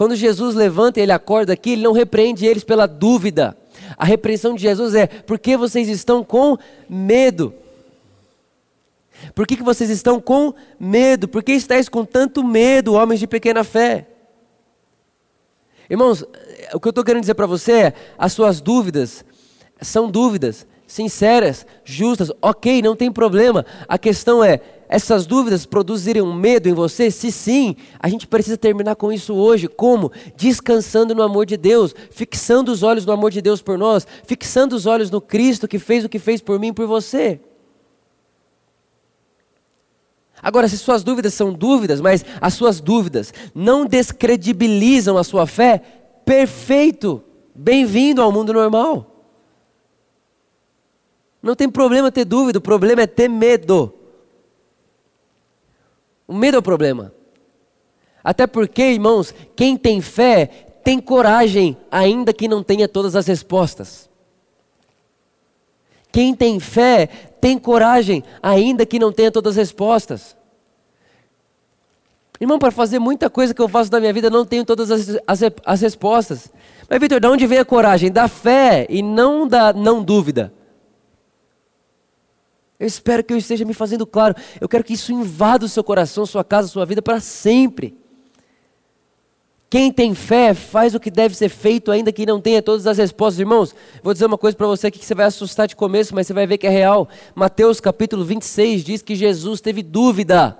Quando 0.01 0.15
Jesus 0.15 0.55
levanta 0.55 0.99
e 0.99 1.03
ele 1.03 1.11
acorda 1.11 1.53
aqui, 1.53 1.73
ele 1.73 1.83
não 1.83 1.91
repreende 1.91 2.43
eles 2.43 2.63
pela 2.63 2.87
dúvida. 2.87 3.55
A 3.95 4.03
repreensão 4.03 4.55
de 4.55 4.61
Jesus 4.63 4.95
é: 4.95 5.05
por 5.05 5.37
que 5.37 5.55
vocês 5.55 5.87
estão 5.87 6.23
com 6.23 6.57
medo? 6.89 7.53
Por 9.35 9.45
que, 9.45 9.55
que 9.55 9.61
vocês 9.61 9.91
estão 9.91 10.19
com 10.19 10.55
medo? 10.79 11.27
Por 11.27 11.43
que 11.43 11.51
estáis 11.51 11.87
com 11.87 12.03
tanto 12.03 12.43
medo, 12.43 12.95
homens 12.95 13.19
de 13.19 13.27
pequena 13.27 13.63
fé? 13.63 14.07
Irmãos, 15.87 16.25
o 16.73 16.79
que 16.79 16.87
eu 16.87 16.89
estou 16.89 17.03
querendo 17.03 17.21
dizer 17.21 17.35
para 17.35 17.45
você 17.45 17.71
é: 17.71 17.93
as 18.17 18.33
suas 18.33 18.59
dúvidas 18.59 19.23
são 19.81 20.09
dúvidas 20.09 20.65
sinceras, 20.91 21.65
justas, 21.85 22.31
ok, 22.41 22.81
não 22.81 22.95
tem 22.95 23.11
problema. 23.11 23.65
A 23.87 23.97
questão 23.97 24.43
é: 24.43 24.59
essas 24.91 25.25
dúvidas 25.25 25.65
produzirem 25.65 26.21
medo 26.35 26.67
em 26.67 26.73
você? 26.73 27.09
Se 27.09 27.31
sim, 27.31 27.77
a 27.97 28.09
gente 28.09 28.27
precisa 28.27 28.57
terminar 28.57 28.97
com 28.97 29.09
isso 29.09 29.33
hoje. 29.33 29.69
Como? 29.69 30.11
Descansando 30.35 31.15
no 31.15 31.23
amor 31.23 31.45
de 31.45 31.55
Deus, 31.55 31.95
fixando 32.11 32.73
os 32.73 32.83
olhos 32.83 33.05
no 33.05 33.13
amor 33.13 33.31
de 33.31 33.41
Deus 33.41 33.61
por 33.61 33.77
nós, 33.77 34.05
fixando 34.25 34.75
os 34.75 34.85
olhos 34.85 35.09
no 35.09 35.21
Cristo 35.21 35.65
que 35.65 35.79
fez 35.79 36.03
o 36.03 36.09
que 36.09 36.19
fez 36.19 36.41
por 36.41 36.59
mim 36.59 36.67
e 36.67 36.73
por 36.73 36.87
você. 36.87 37.39
Agora, 40.43 40.67
se 40.67 40.77
suas 40.77 41.05
dúvidas 41.05 41.33
são 41.33 41.53
dúvidas, 41.53 42.01
mas 42.01 42.25
as 42.41 42.53
suas 42.53 42.81
dúvidas 42.81 43.33
não 43.55 43.85
descredibilizam 43.85 45.17
a 45.17 45.23
sua 45.23 45.47
fé, 45.47 45.81
perfeito, 46.25 47.23
bem-vindo 47.55 48.21
ao 48.21 48.29
mundo 48.29 48.51
normal. 48.51 49.23
Não 51.41 51.55
tem 51.55 51.69
problema 51.69 52.11
ter 52.11 52.25
dúvida, 52.25 52.59
o 52.59 52.61
problema 52.61 53.03
é 53.03 53.07
ter 53.07 53.29
medo. 53.29 54.00
O 56.31 56.33
medo 56.33 56.55
é 56.55 56.59
o 56.59 56.63
problema. 56.63 57.13
Até 58.23 58.47
porque, 58.47 58.81
irmãos, 58.81 59.35
quem 59.53 59.75
tem 59.75 59.99
fé 59.99 60.45
tem 60.81 60.97
coragem, 60.97 61.75
ainda 61.91 62.31
que 62.31 62.47
não 62.47 62.63
tenha 62.63 62.87
todas 62.87 63.17
as 63.17 63.27
respostas. 63.27 64.09
Quem 66.09 66.33
tem 66.33 66.57
fé 66.57 67.07
tem 67.41 67.57
coragem, 67.57 68.23
ainda 68.41 68.85
que 68.85 68.97
não 68.97 69.11
tenha 69.11 69.29
todas 69.29 69.57
as 69.57 69.67
respostas. 69.67 70.37
Irmão, 72.39 72.57
para 72.57 72.71
fazer 72.71 72.97
muita 72.97 73.29
coisa 73.29 73.53
que 73.53 73.61
eu 73.61 73.67
faço 73.67 73.91
na 73.91 73.99
minha 73.99 74.13
vida, 74.13 74.29
não 74.29 74.45
tenho 74.45 74.63
todas 74.63 74.89
as, 74.89 75.09
as, 75.27 75.41
as 75.65 75.81
respostas. 75.81 76.49
Mas, 76.89 76.97
Vitor, 76.97 77.19
de 77.19 77.27
onde 77.27 77.45
vem 77.45 77.57
a 77.57 77.65
coragem? 77.65 78.09
Da 78.09 78.29
fé 78.29 78.87
e 78.89 79.01
não 79.01 79.45
da 79.45 79.73
não 79.73 80.01
dúvida. 80.01 80.53
Eu 82.81 82.87
espero 82.87 83.23
que 83.23 83.31
eu 83.31 83.37
esteja 83.37 83.63
me 83.63 83.75
fazendo 83.75 84.07
claro. 84.07 84.33
Eu 84.59 84.67
quero 84.67 84.83
que 84.83 84.93
isso 84.93 85.11
invada 85.11 85.63
o 85.63 85.69
seu 85.69 85.83
coração, 85.83 86.25
sua 86.25 86.43
casa, 86.43 86.67
sua 86.67 86.83
vida 86.83 86.99
para 86.99 87.19
sempre. 87.19 87.95
Quem 89.69 89.91
tem 89.91 90.15
fé 90.15 90.55
faz 90.55 90.95
o 90.95 90.99
que 90.99 91.11
deve 91.11 91.35
ser 91.35 91.49
feito, 91.49 91.91
ainda 91.91 92.11
que 92.11 92.25
não 92.25 92.41
tenha 92.41 92.59
todas 92.59 92.87
as 92.87 92.97
respostas. 92.97 93.39
Irmãos, 93.39 93.75
vou 94.01 94.11
dizer 94.13 94.25
uma 94.25 94.37
coisa 94.37 94.57
para 94.57 94.65
você 94.65 94.87
aqui 94.87 94.97
que 94.97 95.05
você 95.05 95.13
vai 95.13 95.27
assustar 95.27 95.67
de 95.67 95.75
começo, 95.75 96.15
mas 96.15 96.25
você 96.25 96.33
vai 96.33 96.47
ver 96.47 96.57
que 96.57 96.65
é 96.65 96.71
real. 96.71 97.07
Mateus 97.35 97.79
capítulo 97.79 98.25
26 98.25 98.83
diz 98.83 99.03
que 99.03 99.13
Jesus 99.13 99.61
teve 99.61 99.83
dúvida. 99.83 100.57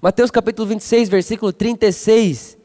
Mateus 0.00 0.30
capítulo 0.30 0.68
26, 0.68 1.08
versículo 1.08 1.52
36. 1.52 2.56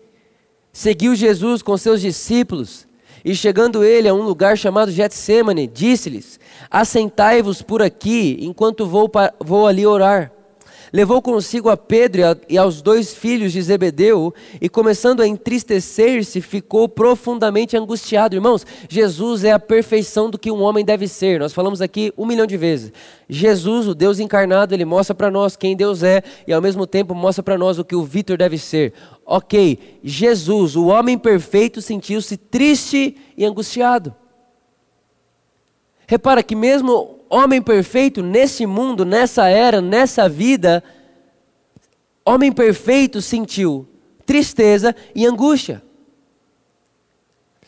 Seguiu 0.72 1.16
Jesus 1.16 1.64
com 1.64 1.76
seus 1.78 2.00
discípulos 2.00 2.86
e 3.24 3.34
chegando 3.34 3.84
ele 3.84 4.08
a 4.08 4.14
um 4.14 4.24
lugar 4.24 4.58
chamado 4.58 4.92
Getsemane, 4.92 5.68
disse-lhes: 5.68 6.40
Assentai-vos 6.70 7.62
por 7.62 7.82
aqui, 7.82 8.38
enquanto 8.42 8.86
vou, 8.86 9.10
vou 9.40 9.68
ali 9.68 9.86
orar. 9.86 10.32
Levou 10.96 11.24
consigo 11.24 11.72
a 11.72 11.76
Pedro 11.76 12.22
e 12.48 12.56
aos 12.56 12.80
dois 12.80 13.16
filhos 13.16 13.52
de 13.52 13.60
Zebedeu, 13.60 14.32
e 14.62 14.70
começando 14.70 15.22
a 15.22 15.28
entristecer-se, 15.28 16.40
ficou 16.40 16.88
profundamente 16.88 17.76
angustiado. 17.76 18.36
Irmãos, 18.36 18.64
Jesus 18.88 19.44
é 19.44 19.52
a 19.52 19.58
perfeição 19.58 20.30
do 20.30 20.38
que 20.38 20.52
um 20.52 20.62
homem 20.62 20.86
deve 20.86 21.08
ser. 21.08 21.40
Nós 21.40 21.52
falamos 21.52 21.82
aqui 21.82 22.14
um 22.16 22.28
milhão 22.28 22.46
de 22.46 22.56
vezes. 22.58 22.94
Jesus, 23.28 23.88
o 23.88 23.96
Deus 23.96 24.20
encarnado, 24.20 24.76
ele 24.76 24.86
mostra 24.86 25.16
para 25.16 25.32
nós 25.32 25.56
quem 25.56 25.76
Deus 25.76 26.04
é, 26.04 26.22
e 26.46 26.54
ao 26.54 26.62
mesmo 26.62 26.86
tempo 26.86 27.16
mostra 27.16 27.42
para 27.42 27.58
nós 27.58 27.80
o 27.80 27.84
que 27.84 27.96
o 27.96 28.04
Vitor 28.04 28.38
deve 28.38 28.60
ser. 28.60 28.94
Ok, 29.26 30.00
Jesus, 30.04 30.76
o 30.76 30.86
homem 30.86 31.18
perfeito, 31.18 31.82
sentiu-se 31.82 32.38
triste 32.38 33.18
e 33.36 33.44
angustiado. 33.44 34.14
Repara 36.06 36.44
que 36.44 36.56
mesmo 36.56 37.23
homem 37.34 37.62
perfeito 37.62 38.22
nesse 38.22 38.66
mundo, 38.66 39.04
nessa 39.04 39.48
era, 39.48 39.82
nessa 39.82 40.30
vida, 40.30 40.84
homem 42.24 42.52
perfeito 42.52 43.22
sentiu 43.22 43.88
tristeza 44.26 44.96
e 45.16 45.26
angústia. 45.26 45.82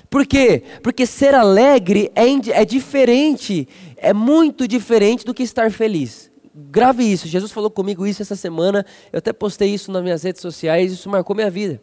Por 0.10 0.26
quê? 0.26 0.64
Porque 0.84 1.06
ser 1.06 1.34
alegre 1.34 2.12
é, 2.16 2.26
é 2.52 2.64
diferente, 2.64 3.68
é 3.98 4.14
muito 4.14 4.68
diferente 4.68 5.26
do 5.26 5.34
que 5.34 5.44
estar 5.44 5.72
feliz. 5.72 6.32
Grave 6.54 7.04
isso, 7.04 7.28
Jesus 7.28 7.52
falou 7.52 7.70
comigo 7.70 8.08
isso 8.08 8.22
essa 8.22 8.36
semana, 8.36 8.86
eu 9.12 9.18
até 9.18 9.34
postei 9.34 9.74
isso 9.74 9.92
nas 9.92 10.02
minhas 10.04 10.24
redes 10.24 10.42
sociais, 10.42 10.94
isso 10.94 11.10
marcou 11.10 11.36
minha 11.36 11.50
vida. 11.50 11.82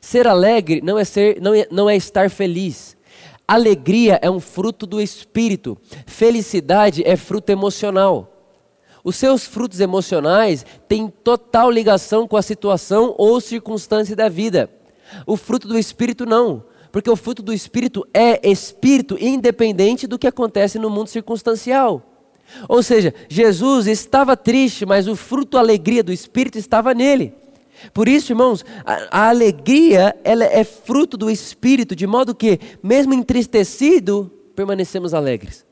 Ser 0.00 0.26
alegre 0.26 0.80
não 0.82 0.98
é, 0.98 1.04
ser, 1.04 1.40
não 1.42 1.52
é, 1.52 1.66
não 1.70 1.90
é 1.90 1.96
estar 1.96 2.30
feliz. 2.30 2.93
Alegria 3.46 4.18
é 4.22 4.30
um 4.30 4.40
fruto 4.40 4.86
do 4.86 5.00
espírito, 5.00 5.76
felicidade 6.06 7.02
é 7.04 7.14
fruto 7.16 7.50
emocional. 7.50 8.30
Os 9.04 9.16
seus 9.16 9.44
frutos 9.44 9.80
emocionais 9.80 10.64
têm 10.88 11.08
total 11.08 11.70
ligação 11.70 12.26
com 12.26 12.38
a 12.38 12.42
situação 12.42 13.14
ou 13.18 13.38
circunstância 13.40 14.16
da 14.16 14.30
vida. 14.30 14.70
O 15.26 15.36
fruto 15.36 15.68
do 15.68 15.78
espírito 15.78 16.24
não, 16.24 16.64
porque 16.90 17.10
o 17.10 17.16
fruto 17.16 17.42
do 17.42 17.52
espírito 17.52 18.06
é 18.14 18.40
espírito 18.50 19.18
independente 19.20 20.06
do 20.06 20.18
que 20.18 20.26
acontece 20.26 20.78
no 20.78 20.88
mundo 20.88 21.08
circunstancial. 21.08 22.02
Ou 22.66 22.82
seja, 22.82 23.12
Jesus 23.28 23.86
estava 23.86 24.36
triste, 24.36 24.86
mas 24.86 25.06
o 25.06 25.14
fruto, 25.14 25.58
alegria 25.58 26.02
do 26.02 26.12
espírito 26.12 26.56
estava 26.56 26.94
nele. 26.94 27.34
Por 27.92 28.08
isso, 28.08 28.32
irmãos, 28.32 28.64
a, 28.84 29.24
a, 29.24 29.28
alegria 29.28 30.16
ela 30.24 30.44
é 30.44 30.64
fruto 30.64 31.16
do 31.16 31.30
Espírito, 31.30 31.94
de 31.94 32.06
modo 32.06 32.34
que, 32.34 32.58
mesmo 32.82 33.14
entristecido, 33.14 34.30
permanecemos 34.54 35.14
alegres. 35.14 35.64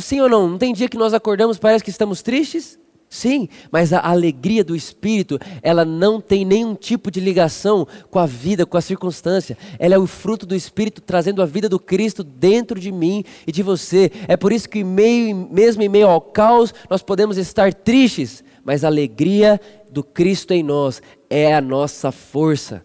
Sim 0.00 0.20
ou 0.20 0.28
não? 0.28 0.48
Não 0.48 0.58
tem 0.58 0.72
dia 0.74 0.88
que 0.88 0.98
nós 0.98 1.14
acordamos 1.14 1.58
parece 1.58 1.82
que 1.82 1.90
estamos 1.90 2.20
tristes? 2.20 2.78
Sim, 3.12 3.46
mas 3.70 3.92
a 3.92 4.00
alegria 4.00 4.64
do 4.64 4.74
Espírito, 4.74 5.38
ela 5.60 5.84
não 5.84 6.18
tem 6.18 6.46
nenhum 6.46 6.74
tipo 6.74 7.10
de 7.10 7.20
ligação 7.20 7.86
com 8.10 8.18
a 8.18 8.24
vida, 8.24 8.64
com 8.64 8.78
a 8.78 8.80
circunstância. 8.80 9.54
Ela 9.78 9.96
é 9.96 9.98
o 9.98 10.06
fruto 10.06 10.46
do 10.46 10.54
Espírito 10.56 11.02
trazendo 11.02 11.42
a 11.42 11.44
vida 11.44 11.68
do 11.68 11.78
Cristo 11.78 12.24
dentro 12.24 12.80
de 12.80 12.90
mim 12.90 13.22
e 13.46 13.52
de 13.52 13.62
você. 13.62 14.10
É 14.26 14.34
por 14.34 14.50
isso 14.50 14.66
que, 14.66 14.82
meio, 14.82 15.36
mesmo 15.36 15.82
em 15.82 15.90
meio 15.90 16.08
ao 16.08 16.22
caos, 16.22 16.72
nós 16.88 17.02
podemos 17.02 17.36
estar 17.36 17.74
tristes, 17.74 18.42
mas 18.64 18.82
a 18.82 18.88
alegria 18.88 19.60
do 19.90 20.02
Cristo 20.02 20.52
em 20.52 20.62
nós 20.62 21.02
é 21.28 21.54
a 21.54 21.60
nossa 21.60 22.10
força. 22.10 22.82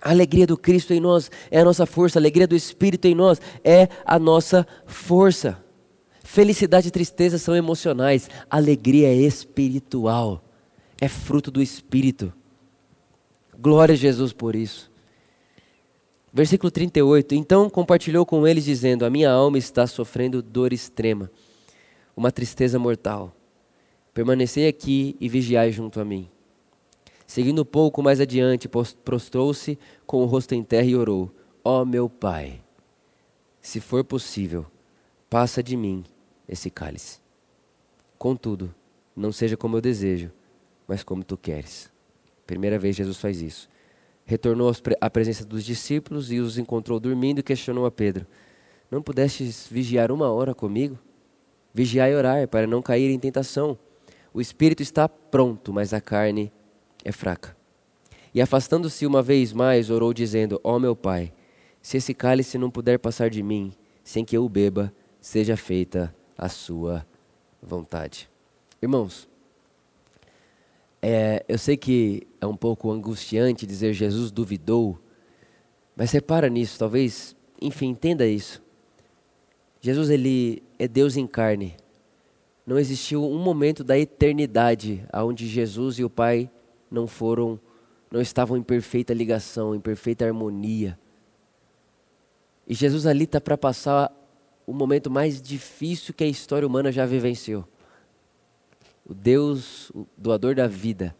A 0.00 0.08
alegria 0.08 0.46
do 0.46 0.56
Cristo 0.56 0.94
em 0.94 1.00
nós 1.00 1.30
é 1.50 1.60
a 1.60 1.64
nossa 1.64 1.84
força, 1.84 2.18
a 2.18 2.22
alegria 2.22 2.46
do 2.46 2.56
Espírito 2.56 3.04
em 3.04 3.14
nós 3.14 3.38
é 3.62 3.86
a 4.06 4.18
nossa 4.18 4.66
força. 4.86 5.67
Felicidade 6.30 6.88
e 6.88 6.90
tristeza 6.90 7.38
são 7.38 7.56
emocionais, 7.56 8.28
alegria 8.50 9.08
é 9.08 9.14
espiritual, 9.14 10.44
é 11.00 11.08
fruto 11.08 11.50
do 11.50 11.62
Espírito. 11.62 12.30
Glória 13.58 13.94
a 13.94 13.96
Jesus 13.96 14.34
por 14.34 14.54
isso. 14.54 14.90
Versículo 16.30 16.70
38. 16.70 17.34
Então 17.34 17.70
compartilhou 17.70 18.26
com 18.26 18.46
eles, 18.46 18.66
dizendo: 18.66 19.06
A 19.06 19.10
minha 19.10 19.30
alma 19.30 19.56
está 19.56 19.86
sofrendo 19.86 20.42
dor 20.42 20.70
extrema, 20.70 21.30
uma 22.14 22.30
tristeza 22.30 22.78
mortal. 22.78 23.34
Permanecei 24.12 24.68
aqui 24.68 25.16
e 25.18 25.30
vigiai 25.30 25.72
junto 25.72 25.98
a 25.98 26.04
mim. 26.04 26.28
Seguindo 27.26 27.62
um 27.62 27.64
pouco 27.64 28.02
mais 28.02 28.20
adiante, 28.20 28.68
prostrou-se 29.02 29.78
com 30.06 30.22
o 30.22 30.26
rosto 30.26 30.54
em 30.54 30.62
terra 30.62 30.86
e 30.86 30.94
orou: 30.94 31.30
Ó 31.64 31.80
oh, 31.80 31.84
meu 31.86 32.06
Pai, 32.06 32.60
se 33.62 33.80
for 33.80 34.04
possível, 34.04 34.66
passa 35.30 35.62
de 35.62 35.74
mim 35.74 36.04
esse 36.48 36.70
cálice. 36.70 37.18
Contudo, 38.18 38.74
não 39.14 39.30
seja 39.30 39.56
como 39.56 39.76
eu 39.76 39.80
desejo, 39.80 40.32
mas 40.86 41.02
como 41.02 41.22
tu 41.22 41.36
queres. 41.36 41.90
Primeira 42.46 42.78
vez 42.78 42.96
Jesus 42.96 43.18
faz 43.18 43.42
isso. 43.42 43.68
Retornou 44.24 44.72
à 45.00 45.10
presença 45.10 45.44
dos 45.44 45.64
discípulos 45.64 46.32
e 46.32 46.38
os 46.38 46.58
encontrou 46.58 46.98
dormindo 46.98 47.40
e 47.40 47.42
questionou 47.42 47.86
a 47.86 47.90
Pedro: 47.90 48.26
Não 48.90 49.02
pudestes 49.02 49.66
vigiar 49.70 50.10
uma 50.10 50.30
hora 50.30 50.54
comigo? 50.54 50.98
Vigiar 51.72 52.10
e 52.10 52.14
orar 52.14 52.48
para 52.48 52.66
não 52.66 52.82
cair 52.82 53.10
em 53.10 53.18
tentação. 53.18 53.78
O 54.32 54.40
espírito 54.40 54.82
está 54.82 55.08
pronto, 55.08 55.72
mas 55.72 55.92
a 55.92 56.00
carne 56.00 56.52
é 57.04 57.12
fraca. 57.12 57.56
E 58.34 58.40
afastando-se 58.40 59.06
uma 59.06 59.22
vez 59.22 59.52
mais, 59.52 59.90
orou, 59.90 60.12
dizendo: 60.12 60.60
Ó 60.62 60.76
oh, 60.76 60.78
meu 60.78 60.94
pai, 60.94 61.32
se 61.80 61.96
esse 61.96 62.12
cálice 62.12 62.58
não 62.58 62.70
puder 62.70 62.98
passar 62.98 63.30
de 63.30 63.42
mim, 63.42 63.72
sem 64.04 64.24
que 64.24 64.36
eu 64.36 64.44
o 64.44 64.48
beba, 64.48 64.92
seja 65.20 65.56
feita 65.56 66.14
a 66.38 66.48
sua 66.48 67.04
vontade. 67.60 68.30
Irmãos, 68.80 69.28
é, 71.02 71.44
eu 71.48 71.58
sei 71.58 71.76
que 71.76 72.26
é 72.40 72.46
um 72.46 72.56
pouco 72.56 72.90
angustiante 72.90 73.66
dizer 73.66 73.92
Jesus 73.92 74.30
duvidou, 74.30 74.98
mas 75.96 76.12
repara 76.12 76.48
nisso, 76.48 76.78
talvez, 76.78 77.34
enfim, 77.60 77.88
entenda 77.88 78.24
isso. 78.24 78.62
Jesus 79.80 80.10
ele 80.10 80.62
é 80.78 80.86
Deus 80.86 81.16
em 81.16 81.26
carne. 81.26 81.76
Não 82.64 82.78
existiu 82.78 83.24
um 83.24 83.38
momento 83.38 83.82
da 83.82 83.98
eternidade 83.98 85.04
onde 85.12 85.48
Jesus 85.48 85.98
e 85.98 86.04
o 86.04 86.10
Pai 86.10 86.50
não 86.90 87.06
foram, 87.06 87.58
não 88.10 88.20
estavam 88.20 88.56
em 88.56 88.62
perfeita 88.62 89.12
ligação, 89.12 89.74
em 89.74 89.80
perfeita 89.80 90.24
harmonia. 90.24 90.98
E 92.66 92.74
Jesus 92.74 93.06
ali 93.06 93.24
está 93.24 93.40
para 93.40 93.56
passar 93.56 94.12
o 94.68 94.74
momento 94.74 95.10
mais 95.10 95.40
difícil 95.40 96.12
que 96.12 96.22
a 96.22 96.26
história 96.26 96.68
humana 96.68 96.92
já 96.92 97.06
vivenciou. 97.06 97.66
O 99.02 99.14
Deus, 99.14 99.88
o 99.94 100.06
doador 100.14 100.54
da 100.54 100.66
vida. 100.66 101.16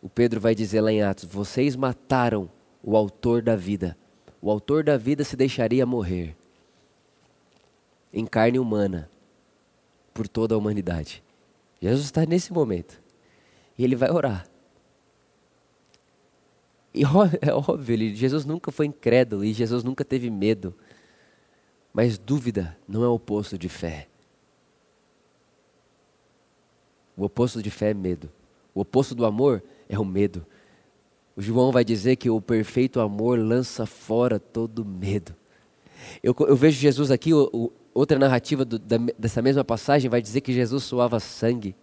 O 0.00 0.08
Pedro 0.08 0.40
vai 0.40 0.54
dizer 0.54 0.80
lá 0.80 0.92
em 0.92 1.02
Atos: 1.02 1.24
Vocês 1.24 1.74
mataram 1.74 2.48
o 2.80 2.96
autor 2.96 3.42
da 3.42 3.56
vida. 3.56 3.98
O 4.40 4.52
autor 4.52 4.84
da 4.84 4.96
vida 4.96 5.24
se 5.24 5.34
deixaria 5.34 5.84
morrer 5.84 6.36
em 8.12 8.24
carne 8.24 8.60
humana 8.60 9.10
por 10.12 10.28
toda 10.28 10.54
a 10.54 10.58
humanidade. 10.58 11.24
Jesus 11.82 12.04
está 12.04 12.24
nesse 12.24 12.52
momento. 12.52 13.00
E 13.76 13.82
ele 13.82 13.96
vai 13.96 14.12
orar. 14.12 14.48
E 16.94 17.02
é 17.42 17.52
óbvio, 17.52 18.14
Jesus 18.14 18.44
nunca 18.44 18.70
foi 18.70 18.86
incrédulo 18.86 19.44
e 19.44 19.52
Jesus 19.52 19.82
nunca 19.82 20.04
teve 20.04 20.30
medo. 20.30 20.72
Mas 21.94 22.18
dúvida 22.18 22.76
não 22.88 23.04
é 23.04 23.08
o 23.08 23.14
oposto 23.14 23.56
de 23.56 23.68
fé. 23.68 24.08
O 27.16 27.24
oposto 27.24 27.62
de 27.62 27.70
fé 27.70 27.90
é 27.90 27.94
medo. 27.94 28.28
O 28.74 28.80
oposto 28.80 29.14
do 29.14 29.24
amor 29.24 29.62
é 29.88 29.96
o 29.96 30.04
medo. 30.04 30.44
O 31.36 31.40
João 31.40 31.70
vai 31.70 31.84
dizer 31.84 32.16
que 32.16 32.28
o 32.28 32.40
perfeito 32.40 32.98
amor 32.98 33.38
lança 33.38 33.86
fora 33.86 34.40
todo 34.40 34.84
medo. 34.84 35.32
Eu, 36.20 36.34
eu 36.40 36.56
vejo 36.56 36.80
Jesus 36.80 37.12
aqui, 37.12 37.32
o, 37.32 37.48
o, 37.52 37.72
outra 37.94 38.18
narrativa 38.18 38.64
do, 38.64 38.76
da, 38.76 38.96
dessa 39.16 39.40
mesma 39.40 39.64
passagem 39.64 40.10
vai 40.10 40.20
dizer 40.20 40.40
que 40.40 40.52
Jesus 40.52 40.82
suava 40.82 41.20
sangue. 41.20 41.76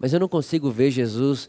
Mas 0.00 0.12
eu 0.12 0.18
não 0.18 0.28
consigo 0.28 0.68
ver 0.68 0.90
Jesus 0.90 1.48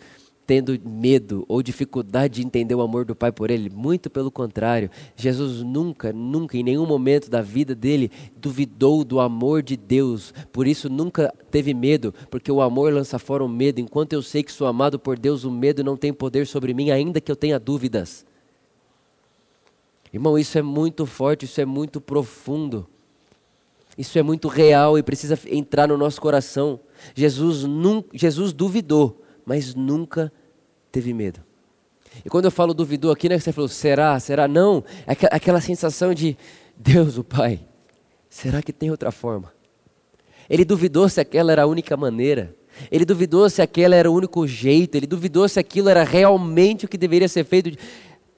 tendo 0.49 0.79
medo 0.83 1.45
ou 1.47 1.61
dificuldade 1.61 2.41
de 2.41 2.47
entender 2.47 2.73
o 2.73 2.81
amor 2.81 3.05
do 3.05 3.15
Pai 3.15 3.31
por 3.31 3.51
ele. 3.51 3.69
Muito 3.69 4.09
pelo 4.09 4.31
contrário. 4.31 4.89
Jesus 5.15 5.61
nunca, 5.61 6.11
nunca, 6.11 6.57
em 6.57 6.63
nenhum 6.63 6.87
momento 6.87 7.29
da 7.29 7.39
vida 7.39 7.75
dele, 7.75 8.09
duvidou 8.35 9.03
do 9.03 9.19
amor 9.19 9.61
de 9.61 9.77
Deus. 9.77 10.33
Por 10.51 10.65
isso 10.65 10.89
nunca 10.89 11.31
teve 11.51 11.71
medo, 11.75 12.11
porque 12.31 12.51
o 12.51 12.63
amor 12.63 12.91
lança 12.91 13.19
fora 13.19 13.45
o 13.45 13.47
medo. 13.47 13.79
Enquanto 13.79 14.13
eu 14.13 14.23
sei 14.23 14.41
que 14.41 14.51
sou 14.51 14.65
amado 14.65 14.97
por 14.97 15.19
Deus, 15.19 15.43
o 15.43 15.51
medo 15.51 15.83
não 15.83 15.95
tem 15.95 16.11
poder 16.11 16.47
sobre 16.47 16.73
mim, 16.73 16.89
ainda 16.89 17.21
que 17.21 17.31
eu 17.31 17.35
tenha 17.35 17.59
dúvidas. 17.59 18.25
Irmão, 20.11 20.35
isso 20.35 20.57
é 20.57 20.63
muito 20.63 21.05
forte, 21.05 21.45
isso 21.45 21.61
é 21.61 21.65
muito 21.65 22.01
profundo. 22.01 22.87
Isso 23.95 24.17
é 24.17 24.23
muito 24.23 24.47
real 24.47 24.97
e 24.97 25.03
precisa 25.03 25.37
entrar 25.45 25.87
no 25.87 25.95
nosso 25.95 26.19
coração. 26.19 26.79
Jesus, 27.13 27.65
nunca, 27.65 28.09
Jesus 28.17 28.51
duvidou, 28.51 29.21
mas 29.45 29.75
nunca 29.75 30.31
teve 30.91 31.13
medo. 31.13 31.41
E 32.25 32.29
quando 32.29 32.45
eu 32.45 32.51
falo 32.51 32.73
duvidou 32.73 33.11
aqui, 33.11 33.29
né, 33.29 33.37
você 33.37 33.51
falou, 33.51 33.67
será, 33.67 34.19
será? 34.19 34.47
Não, 34.47 34.83
é 35.05 35.13
aquela 35.31 35.61
sensação 35.61 36.13
de, 36.13 36.35
Deus, 36.81 37.17
o 37.17 37.25
Pai, 37.25 37.59
será 38.29 38.61
que 38.61 38.71
tem 38.71 38.89
outra 38.89 39.11
forma? 39.11 39.51
Ele 40.49 40.63
duvidou 40.63 41.09
se 41.09 41.19
aquela 41.19 41.51
era 41.51 41.63
a 41.63 41.67
única 41.67 41.97
maneira. 41.97 42.55
Ele 42.89 43.03
duvidou 43.03 43.49
se 43.49 43.61
aquela 43.61 43.95
era 43.95 44.09
o 44.09 44.13
único 44.13 44.47
jeito. 44.47 44.95
Ele 44.95 45.05
duvidou 45.05 45.47
se 45.49 45.59
aquilo 45.59 45.89
era 45.89 46.03
realmente 46.03 46.85
o 46.85 46.87
que 46.87 46.97
deveria 46.97 47.27
ser 47.27 47.43
feito. 47.43 47.77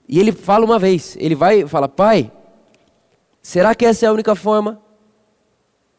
E 0.10 0.20
ele 0.20 0.32
fala 0.32 0.66
uma 0.66 0.80
vez, 0.80 1.16
ele 1.20 1.36
vai 1.36 1.62
e 1.62 1.68
fala, 1.68 1.88
Pai, 1.88 2.32
será 3.44 3.76
que 3.76 3.86
essa 3.86 4.08
é 4.08 4.10
a 4.10 4.14
única 4.14 4.34
forma? 4.36 4.82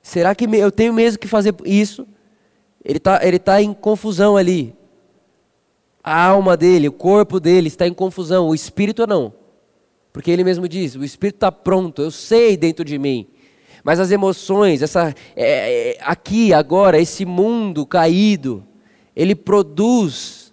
Será 0.02 0.34
que 0.34 0.44
eu 0.44 0.72
tenho 0.72 0.92
mesmo 0.92 1.20
que 1.20 1.28
fazer 1.28 1.54
isso? 1.64 2.06
Ele 2.84 2.98
está 2.98 3.24
ele 3.24 3.38
tá 3.38 3.62
em 3.62 3.72
confusão 3.72 4.36
ali. 4.36 4.76
A 6.02 6.26
alma 6.26 6.56
dele, 6.56 6.88
o 6.88 6.92
corpo 6.92 7.38
dele 7.38 7.68
está 7.68 7.86
em 7.86 7.94
confusão, 7.94 8.48
o 8.48 8.54
espírito 8.54 9.06
não. 9.06 9.32
Porque 10.12 10.30
ele 10.30 10.44
mesmo 10.44 10.68
diz: 10.68 10.96
o 10.96 11.04
espírito 11.04 11.36
está 11.36 11.52
pronto, 11.52 12.02
eu 12.02 12.10
sei 12.10 12.56
dentro 12.56 12.84
de 12.84 12.98
mim. 12.98 13.26
Mas 13.84 13.98
as 13.98 14.10
emoções, 14.10 14.82
essa, 14.82 15.14
é, 15.34 15.92
é, 15.92 15.98
aqui, 16.00 16.52
agora, 16.52 17.00
esse 17.00 17.24
mundo 17.24 17.84
caído, 17.84 18.64
ele 19.14 19.34
produz, 19.34 20.52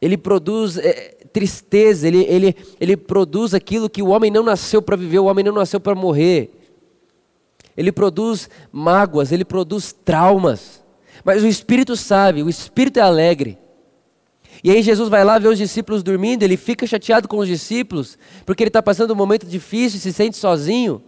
ele 0.00 0.16
produz 0.16 0.78
é, 0.78 1.16
tristeza, 1.32 2.06
ele, 2.06 2.24
ele, 2.24 2.56
ele 2.80 2.96
produz 2.96 3.52
aquilo 3.54 3.90
que 3.90 4.02
o 4.02 4.08
homem 4.08 4.30
não 4.30 4.44
nasceu 4.44 4.80
para 4.80 4.96
viver, 4.96 5.18
o 5.18 5.24
homem 5.24 5.44
não 5.44 5.52
nasceu 5.52 5.80
para 5.80 5.94
morrer. 5.94 6.52
Ele 7.76 7.90
produz 7.90 8.50
mágoas, 8.70 9.32
ele 9.32 9.44
produz 9.44 9.92
traumas. 9.92 10.84
Mas 11.24 11.42
o 11.42 11.46
Espírito 11.46 11.96
sabe, 11.96 12.42
o 12.42 12.48
Espírito 12.48 12.98
é 12.98 13.02
alegre. 13.02 13.58
E 14.64 14.70
aí 14.70 14.80
Jesus 14.80 15.08
vai 15.08 15.24
lá 15.24 15.38
ver 15.38 15.48
os 15.48 15.58
discípulos 15.58 16.02
dormindo, 16.02 16.44
ele 16.44 16.56
fica 16.56 16.86
chateado 16.86 17.26
com 17.26 17.38
os 17.38 17.48
discípulos, 17.48 18.16
porque 18.46 18.62
ele 18.62 18.68
está 18.68 18.82
passando 18.82 19.12
um 19.12 19.16
momento 19.16 19.44
difícil 19.44 19.98
e 19.98 20.00
se 20.00 20.12
sente 20.12 20.36
sozinho. 20.36 21.02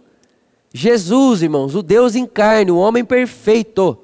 Jesus, 0.73 1.41
irmãos, 1.41 1.73
o 1.73 1.81
Deus 1.81 2.15
em 2.15 2.25
carne, 2.25 2.69
o 2.69 2.77
homem 2.77 3.05
perfeito. 3.05 3.97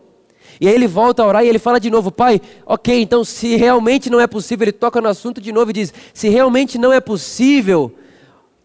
E 0.60 0.68
aí 0.68 0.74
ele 0.74 0.88
volta 0.88 1.22
a 1.22 1.28
orar 1.28 1.44
e 1.44 1.50
ele 1.50 1.60
fala 1.60 1.80
de 1.80 1.90
novo, 1.90 2.12
Pai, 2.12 2.40
ok, 2.66 3.02
então 3.02 3.26
se 3.26 3.58
realmente 3.58 4.10
não 4.10 4.22
é 4.22 4.28
possível, 4.28 4.64
ele 4.64 4.72
toca 4.72 5.02
no 5.02 5.10
assunto 5.10 5.42
de 5.42 5.52
novo 5.52 5.72
e 5.72 5.74
diz: 5.74 5.94
se 6.14 6.30
realmente 6.30 6.78
não 6.78 6.94
é 6.94 7.02
possível, 7.02 7.94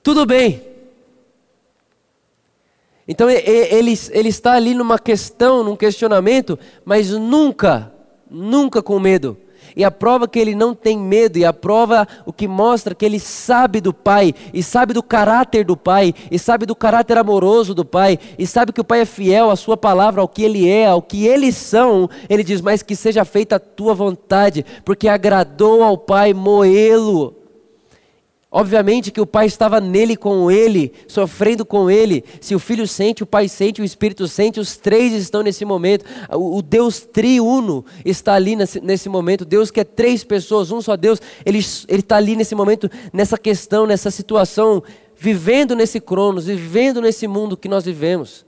tudo 0.05 0.25
bem. 0.25 0.63
Então 3.09 3.29
ele, 3.31 3.99
ele 4.11 4.29
está 4.29 4.53
ali 4.53 4.75
numa 4.75 4.99
questão, 4.99 5.65
num 5.65 5.77
questionamento, 5.77 6.59
mas 6.85 7.11
nunca, 7.11 7.93
nunca 8.31 8.83
com 8.83 9.01
medo. 9.01 9.37
E 9.77 9.85
a 9.85 9.91
prova 9.91 10.27
que 10.27 10.39
ele 10.39 10.55
não 10.55 10.75
tem 10.75 10.99
medo, 10.99 11.37
e 11.39 11.45
a 11.45 11.53
prova 11.53 12.09
o 12.25 12.33
que 12.33 12.49
mostra 12.49 12.95
que 12.95 13.05
ele 13.05 13.21
sabe 13.21 13.79
do 13.79 13.93
Pai, 13.93 14.35
e 14.55 14.63
sabe 14.63 14.95
do 14.95 15.03
caráter 15.03 15.67
do 15.67 15.77
Pai, 15.77 16.15
e 16.31 16.39
sabe 16.39 16.65
do 16.65 16.75
caráter 16.75 17.19
amoroso 17.19 17.75
do 17.75 17.85
Pai, 17.85 18.19
e 18.39 18.47
sabe 18.47 18.73
que 18.73 18.81
o 18.81 18.85
Pai 18.85 19.03
é 19.03 19.05
fiel 19.05 19.51
à 19.51 19.57
sua 19.57 19.77
palavra, 19.77 20.23
ao 20.23 20.29
que 20.29 20.43
ele 20.43 20.67
é, 20.67 20.87
ao 20.87 21.03
que 21.03 21.27
eles 21.27 21.57
são. 21.57 22.09
Ele 22.29 22.43
diz: 22.43 22.63
Mas 22.63 22.83
que 22.83 22.97
seja 22.97 23.23
feita 23.25 23.57
a 23.57 23.61
tua 23.61 23.95
vontade, 23.95 24.65
porque 24.83 25.09
agradou 25.09 25.83
ao 25.83 25.99
Pai 25.99 26.33
moê-lo. 26.33 27.46
Obviamente 28.59 29.11
que 29.11 29.21
o 29.21 29.27
pai 29.27 29.45
estava 29.45 29.83
nele 29.83 30.17
com 30.17 30.51
ele, 30.51 30.91
sofrendo 31.07 31.63
com 31.63 31.91
ele. 31.91 32.25
Se 32.41 32.55
o 32.55 32.59
filho 32.59 32.89
sente, 32.89 33.23
o 33.23 33.27
pai 33.27 33.51
sente, 33.51 33.83
o 33.83 33.85
espírito 33.85 34.27
sente, 34.27 34.59
os 34.59 34.79
três 34.79 35.13
estão 35.13 35.43
nesse 35.43 35.63
momento. 35.63 36.07
O, 36.33 36.63
Deus 36.63 37.01
triuno 37.01 37.85
está 38.03 38.33
ali 38.33 38.57
nesse, 38.57 39.11
momento. 39.11 39.45
Deus 39.45 39.71
que 39.71 39.81
é 39.81 39.85
três 39.85 40.25
pessoas, 40.25 40.71
um 40.71 40.81
só 40.81 40.97
Deus, 40.97 41.21
ele 41.45 41.59
está 41.59 42.17
ali 42.17 42.35
nesse 42.35 42.55
momento, 42.55 42.91
nessa 43.13 43.37
questão, 43.37 43.87
nessa 43.87 44.11
situação, 44.11 44.83
vivendo 45.15 45.77
nesse 45.77 46.01
cronos, 46.01 46.47
vivendo 46.47 47.03
nesse 47.03 47.29
mundo 47.29 47.59
que 47.59 47.69
nós 47.69 47.85
vivemos. 47.85 48.47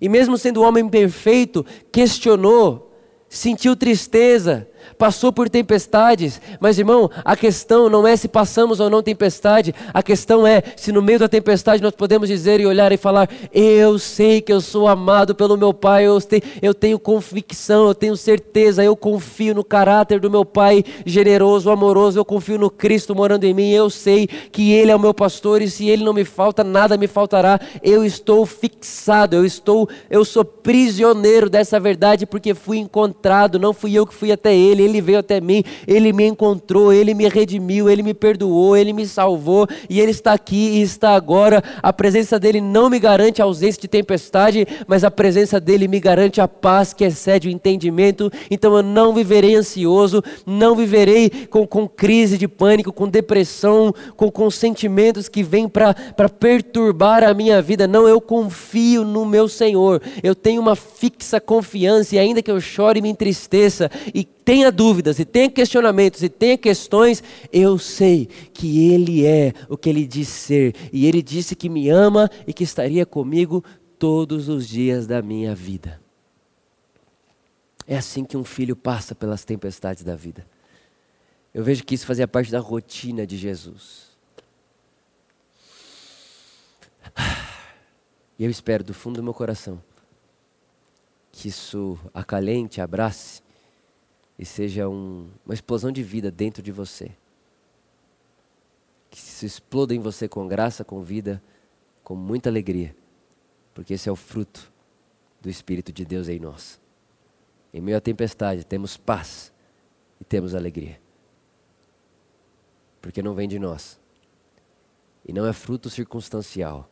E 0.00 0.08
mesmo 0.08 0.38
sendo 0.38 0.62
homem 0.62 0.88
perfeito, 0.88 1.66
questionou, 1.90 2.94
sentiu 3.28 3.74
tristeza, 3.74 4.67
passou 4.96 5.32
por 5.32 5.48
tempestades, 5.48 6.40
mas 6.60 6.78
irmão, 6.78 7.10
a 7.24 7.36
questão 7.36 7.88
não 7.88 8.06
é 8.06 8.16
se 8.16 8.28
passamos 8.28 8.80
ou 8.80 8.90
não 8.90 9.02
tempestade, 9.02 9.74
a 9.92 10.02
questão 10.02 10.46
é 10.46 10.62
se 10.76 10.92
no 10.92 11.02
meio 11.02 11.18
da 11.18 11.28
tempestade 11.28 11.82
nós 11.82 11.94
podemos 11.94 12.28
dizer 12.28 12.60
e 12.60 12.66
olhar 12.66 12.92
e 12.92 12.96
falar: 12.96 13.28
Eu 13.52 13.98
sei 13.98 14.40
que 14.40 14.52
eu 14.52 14.60
sou 14.60 14.88
amado 14.88 15.34
pelo 15.34 15.56
meu 15.56 15.72
Pai, 15.72 16.06
eu 16.06 16.20
tenho, 16.20 16.42
eu 16.62 16.74
tenho 16.74 16.98
convicção, 16.98 17.86
eu 17.86 17.94
tenho 17.94 18.16
certeza, 18.16 18.82
eu 18.82 18.96
confio 18.96 19.54
no 19.54 19.64
caráter 19.64 20.20
do 20.20 20.30
meu 20.30 20.44
Pai 20.44 20.84
generoso, 21.04 21.70
amoroso, 21.70 22.18
eu 22.18 22.24
confio 22.24 22.58
no 22.58 22.70
Cristo 22.70 23.14
morando 23.14 23.44
em 23.44 23.54
mim, 23.54 23.70
eu 23.70 23.90
sei 23.90 24.26
que 24.26 24.72
Ele 24.72 24.90
é 24.90 24.96
o 24.96 25.00
meu 25.00 25.14
pastor 25.14 25.62
e 25.62 25.70
se 25.70 25.88
Ele 25.88 26.04
não 26.04 26.12
me 26.12 26.24
falta, 26.24 26.64
nada 26.64 26.96
me 26.96 27.06
faltará, 27.06 27.60
eu 27.82 28.04
estou 28.04 28.44
fixado, 28.46 29.36
eu 29.36 29.44
estou, 29.44 29.88
eu 30.10 30.24
sou 30.24 30.44
prisioneiro 30.44 31.48
dessa 31.48 31.78
verdade 31.78 32.26
porque 32.26 32.54
fui 32.54 32.78
encontrado, 32.78 33.58
não 33.58 33.72
fui 33.72 33.94
eu 33.94 34.06
que 34.06 34.14
fui 34.14 34.32
até 34.32 34.54
Ele 34.68 34.98
ele 34.98 35.00
veio 35.00 35.18
até 35.18 35.40
mim, 35.40 35.62
Ele 35.86 36.12
me 36.12 36.26
encontrou, 36.26 36.92
Ele 36.92 37.14
me 37.14 37.28
redimiu, 37.28 37.88
Ele 37.88 38.02
me 38.02 38.14
perdoou, 38.14 38.76
Ele 38.76 38.92
me 38.92 39.06
salvou 39.06 39.66
e 39.88 40.00
Ele 40.00 40.10
está 40.10 40.32
aqui 40.32 40.78
e 40.78 40.82
está 40.82 41.14
agora. 41.14 41.62
A 41.82 41.92
presença 41.92 42.38
dEle 42.38 42.60
não 42.60 42.90
me 42.90 42.98
garante 42.98 43.40
a 43.40 43.44
ausência 43.44 43.80
de 43.80 43.88
tempestade, 43.88 44.66
mas 44.86 45.04
a 45.04 45.10
presença 45.10 45.60
dEle 45.60 45.86
me 45.86 46.00
garante 46.00 46.40
a 46.40 46.48
paz 46.48 46.92
que 46.92 47.04
excede 47.04 47.48
o 47.48 47.50
entendimento. 47.50 48.30
Então 48.50 48.76
eu 48.76 48.82
não 48.82 49.14
viverei 49.14 49.54
ansioso, 49.54 50.22
não 50.46 50.74
viverei 50.74 51.30
com, 51.48 51.66
com 51.66 51.88
crise 51.88 52.36
de 52.36 52.48
pânico, 52.48 52.92
com 52.92 53.08
depressão, 53.08 53.94
com, 54.16 54.30
com 54.30 54.50
sentimentos 54.50 55.28
que 55.28 55.42
vêm 55.42 55.68
para 55.68 55.94
perturbar 56.28 57.22
a 57.22 57.34
minha 57.34 57.62
vida. 57.62 57.86
Não, 57.86 58.08
eu 58.08 58.20
confio 58.20 59.04
no 59.04 59.24
meu 59.24 59.48
Senhor, 59.48 60.02
eu 60.22 60.34
tenho 60.34 60.60
uma 60.60 60.76
fixa 60.76 61.40
confiança 61.40 62.16
e 62.16 62.18
ainda 62.18 62.42
que 62.42 62.50
eu 62.50 62.60
chore 62.60 62.98
e 62.98 63.02
me 63.02 63.08
entristeça 63.08 63.90
e 64.14 64.26
tenha 64.48 64.72
dúvidas, 64.72 65.18
e 65.18 65.26
tenha 65.26 65.50
questionamentos, 65.50 66.22
e 66.22 66.28
tenha 66.30 66.56
questões, 66.56 67.22
eu 67.52 67.76
sei 67.76 68.24
que 68.24 68.90
Ele 68.90 69.26
é 69.26 69.52
o 69.68 69.76
que 69.76 69.90
Ele 69.90 70.06
diz 70.06 70.26
ser, 70.26 70.74
e 70.90 71.04
Ele 71.04 71.20
disse 71.20 71.54
que 71.54 71.68
me 71.68 71.90
ama 71.90 72.30
e 72.46 72.54
que 72.54 72.64
estaria 72.64 73.04
comigo 73.04 73.62
todos 73.98 74.48
os 74.48 74.66
dias 74.66 75.06
da 75.06 75.20
minha 75.20 75.54
vida. 75.54 76.00
É 77.86 77.98
assim 77.98 78.24
que 78.24 78.38
um 78.38 78.44
filho 78.44 78.74
passa 78.74 79.14
pelas 79.14 79.44
tempestades 79.44 80.02
da 80.02 80.16
vida. 80.16 80.46
Eu 81.52 81.62
vejo 81.62 81.84
que 81.84 81.94
isso 81.94 82.06
fazia 82.06 82.26
parte 82.26 82.50
da 82.50 82.58
rotina 82.58 83.26
de 83.26 83.36
Jesus. 83.36 84.16
E 88.38 88.44
eu 88.44 88.50
espero 88.50 88.82
do 88.82 88.94
fundo 88.94 89.16
do 89.16 89.22
meu 89.22 89.34
coração 89.34 89.78
que 91.30 91.48
isso 91.48 91.98
acalente, 92.14 92.80
abrace 92.80 93.42
e 94.38 94.44
seja 94.44 94.88
um, 94.88 95.28
uma 95.44 95.52
explosão 95.52 95.90
de 95.90 96.02
vida 96.02 96.30
dentro 96.30 96.62
de 96.62 96.70
você. 96.70 97.10
Que 99.10 99.18
se 99.20 99.44
exploda 99.44 99.94
em 99.94 99.98
você 99.98 100.28
com 100.28 100.46
graça, 100.46 100.84
com 100.84 101.02
vida, 101.02 101.42
com 102.04 102.14
muita 102.14 102.48
alegria, 102.48 102.94
porque 103.74 103.94
esse 103.94 104.08
é 104.08 104.12
o 104.12 104.16
fruto 104.16 104.72
do 105.40 105.50
Espírito 105.50 105.92
de 105.92 106.04
Deus 106.04 106.28
em 106.28 106.38
nós. 106.38 106.80
Em 107.74 107.80
meio 107.80 107.96
à 107.96 108.00
tempestade, 108.00 108.64
temos 108.64 108.96
paz 108.96 109.52
e 110.20 110.24
temos 110.24 110.54
alegria, 110.54 111.00
porque 113.00 113.22
não 113.22 113.34
vem 113.34 113.48
de 113.48 113.58
nós, 113.58 113.98
e 115.26 115.32
não 115.32 115.46
é 115.46 115.52
fruto 115.52 115.90
circunstancial, 115.90 116.88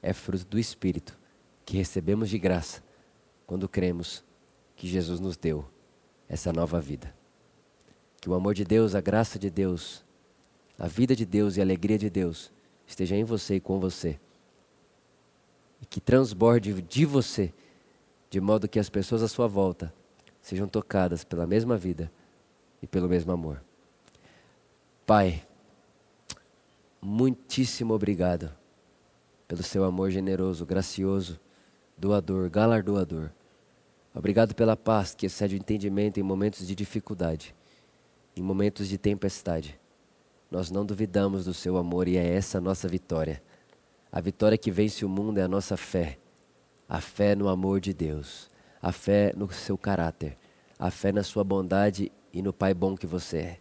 é 0.00 0.12
fruto 0.12 0.44
do 0.46 0.58
Espírito 0.58 1.18
que 1.66 1.76
recebemos 1.76 2.30
de 2.30 2.38
graça 2.38 2.82
quando 3.46 3.68
cremos 3.68 4.24
que 4.76 4.88
Jesus 4.88 5.20
nos 5.20 5.36
deu 5.36 5.64
essa 6.28 6.52
nova 6.52 6.80
vida. 6.80 7.14
Que 8.20 8.28
o 8.28 8.34
amor 8.34 8.54
de 8.54 8.64
Deus, 8.64 8.94
a 8.94 9.00
graça 9.00 9.38
de 9.38 9.50
Deus, 9.50 10.04
a 10.78 10.86
vida 10.86 11.14
de 11.14 11.24
Deus 11.24 11.56
e 11.56 11.60
a 11.60 11.64
alegria 11.64 11.98
de 11.98 12.10
Deus 12.10 12.50
esteja 12.86 13.16
em 13.16 13.24
você 13.24 13.56
e 13.56 13.60
com 13.60 13.78
você. 13.78 14.18
E 15.80 15.86
que 15.86 16.00
transborde 16.00 16.80
de 16.82 17.04
você, 17.04 17.52
de 18.30 18.40
modo 18.40 18.68
que 18.68 18.78
as 18.78 18.88
pessoas 18.88 19.22
à 19.22 19.28
sua 19.28 19.46
volta 19.46 19.92
sejam 20.40 20.66
tocadas 20.66 21.24
pela 21.24 21.46
mesma 21.46 21.76
vida 21.76 22.10
e 22.82 22.86
pelo 22.86 23.08
mesmo 23.08 23.32
amor. 23.32 23.62
Pai, 25.06 25.44
muitíssimo 27.00 27.94
obrigado 27.94 28.50
pelo 29.46 29.62
seu 29.62 29.84
amor 29.84 30.10
generoso, 30.10 30.64
gracioso, 30.64 31.38
doador, 31.96 32.48
galardoador. 32.50 33.30
Obrigado 34.14 34.54
pela 34.54 34.76
paz 34.76 35.12
que 35.12 35.26
excede 35.26 35.56
o 35.56 35.58
entendimento 35.58 36.20
em 36.20 36.22
momentos 36.22 36.64
de 36.64 36.74
dificuldade, 36.74 37.52
em 38.36 38.42
momentos 38.42 38.88
de 38.88 38.96
tempestade. 38.96 39.78
Nós 40.48 40.70
não 40.70 40.86
duvidamos 40.86 41.46
do 41.46 41.52
seu 41.52 41.76
amor 41.76 42.06
e 42.06 42.16
é 42.16 42.24
essa 42.24 42.58
a 42.58 42.60
nossa 42.60 42.86
vitória. 42.86 43.42
A 44.12 44.20
vitória 44.20 44.56
que 44.56 44.70
vence 44.70 45.04
o 45.04 45.08
mundo 45.08 45.38
é 45.38 45.42
a 45.42 45.48
nossa 45.48 45.76
fé. 45.76 46.16
A 46.88 47.00
fé 47.00 47.34
no 47.34 47.48
amor 47.48 47.80
de 47.80 47.92
Deus, 47.92 48.48
a 48.80 48.92
fé 48.92 49.32
no 49.34 49.50
seu 49.52 49.76
caráter, 49.76 50.38
a 50.78 50.90
fé 50.90 51.10
na 51.10 51.24
sua 51.24 51.42
bondade 51.42 52.12
e 52.32 52.40
no 52.40 52.52
Pai 52.52 52.72
bom 52.72 52.96
que 52.96 53.06
você 53.06 53.38
é. 53.38 53.60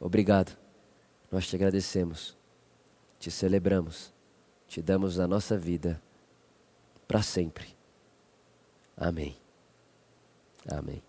Obrigado. 0.00 0.58
Nós 1.30 1.46
te 1.46 1.54
agradecemos, 1.54 2.36
te 3.20 3.30
celebramos, 3.30 4.12
te 4.66 4.82
damos 4.82 5.20
a 5.20 5.28
nossa 5.28 5.56
vida 5.56 6.02
para 7.06 7.22
sempre. 7.22 7.76
Amém. 8.96 9.36
Amém. 10.70 11.07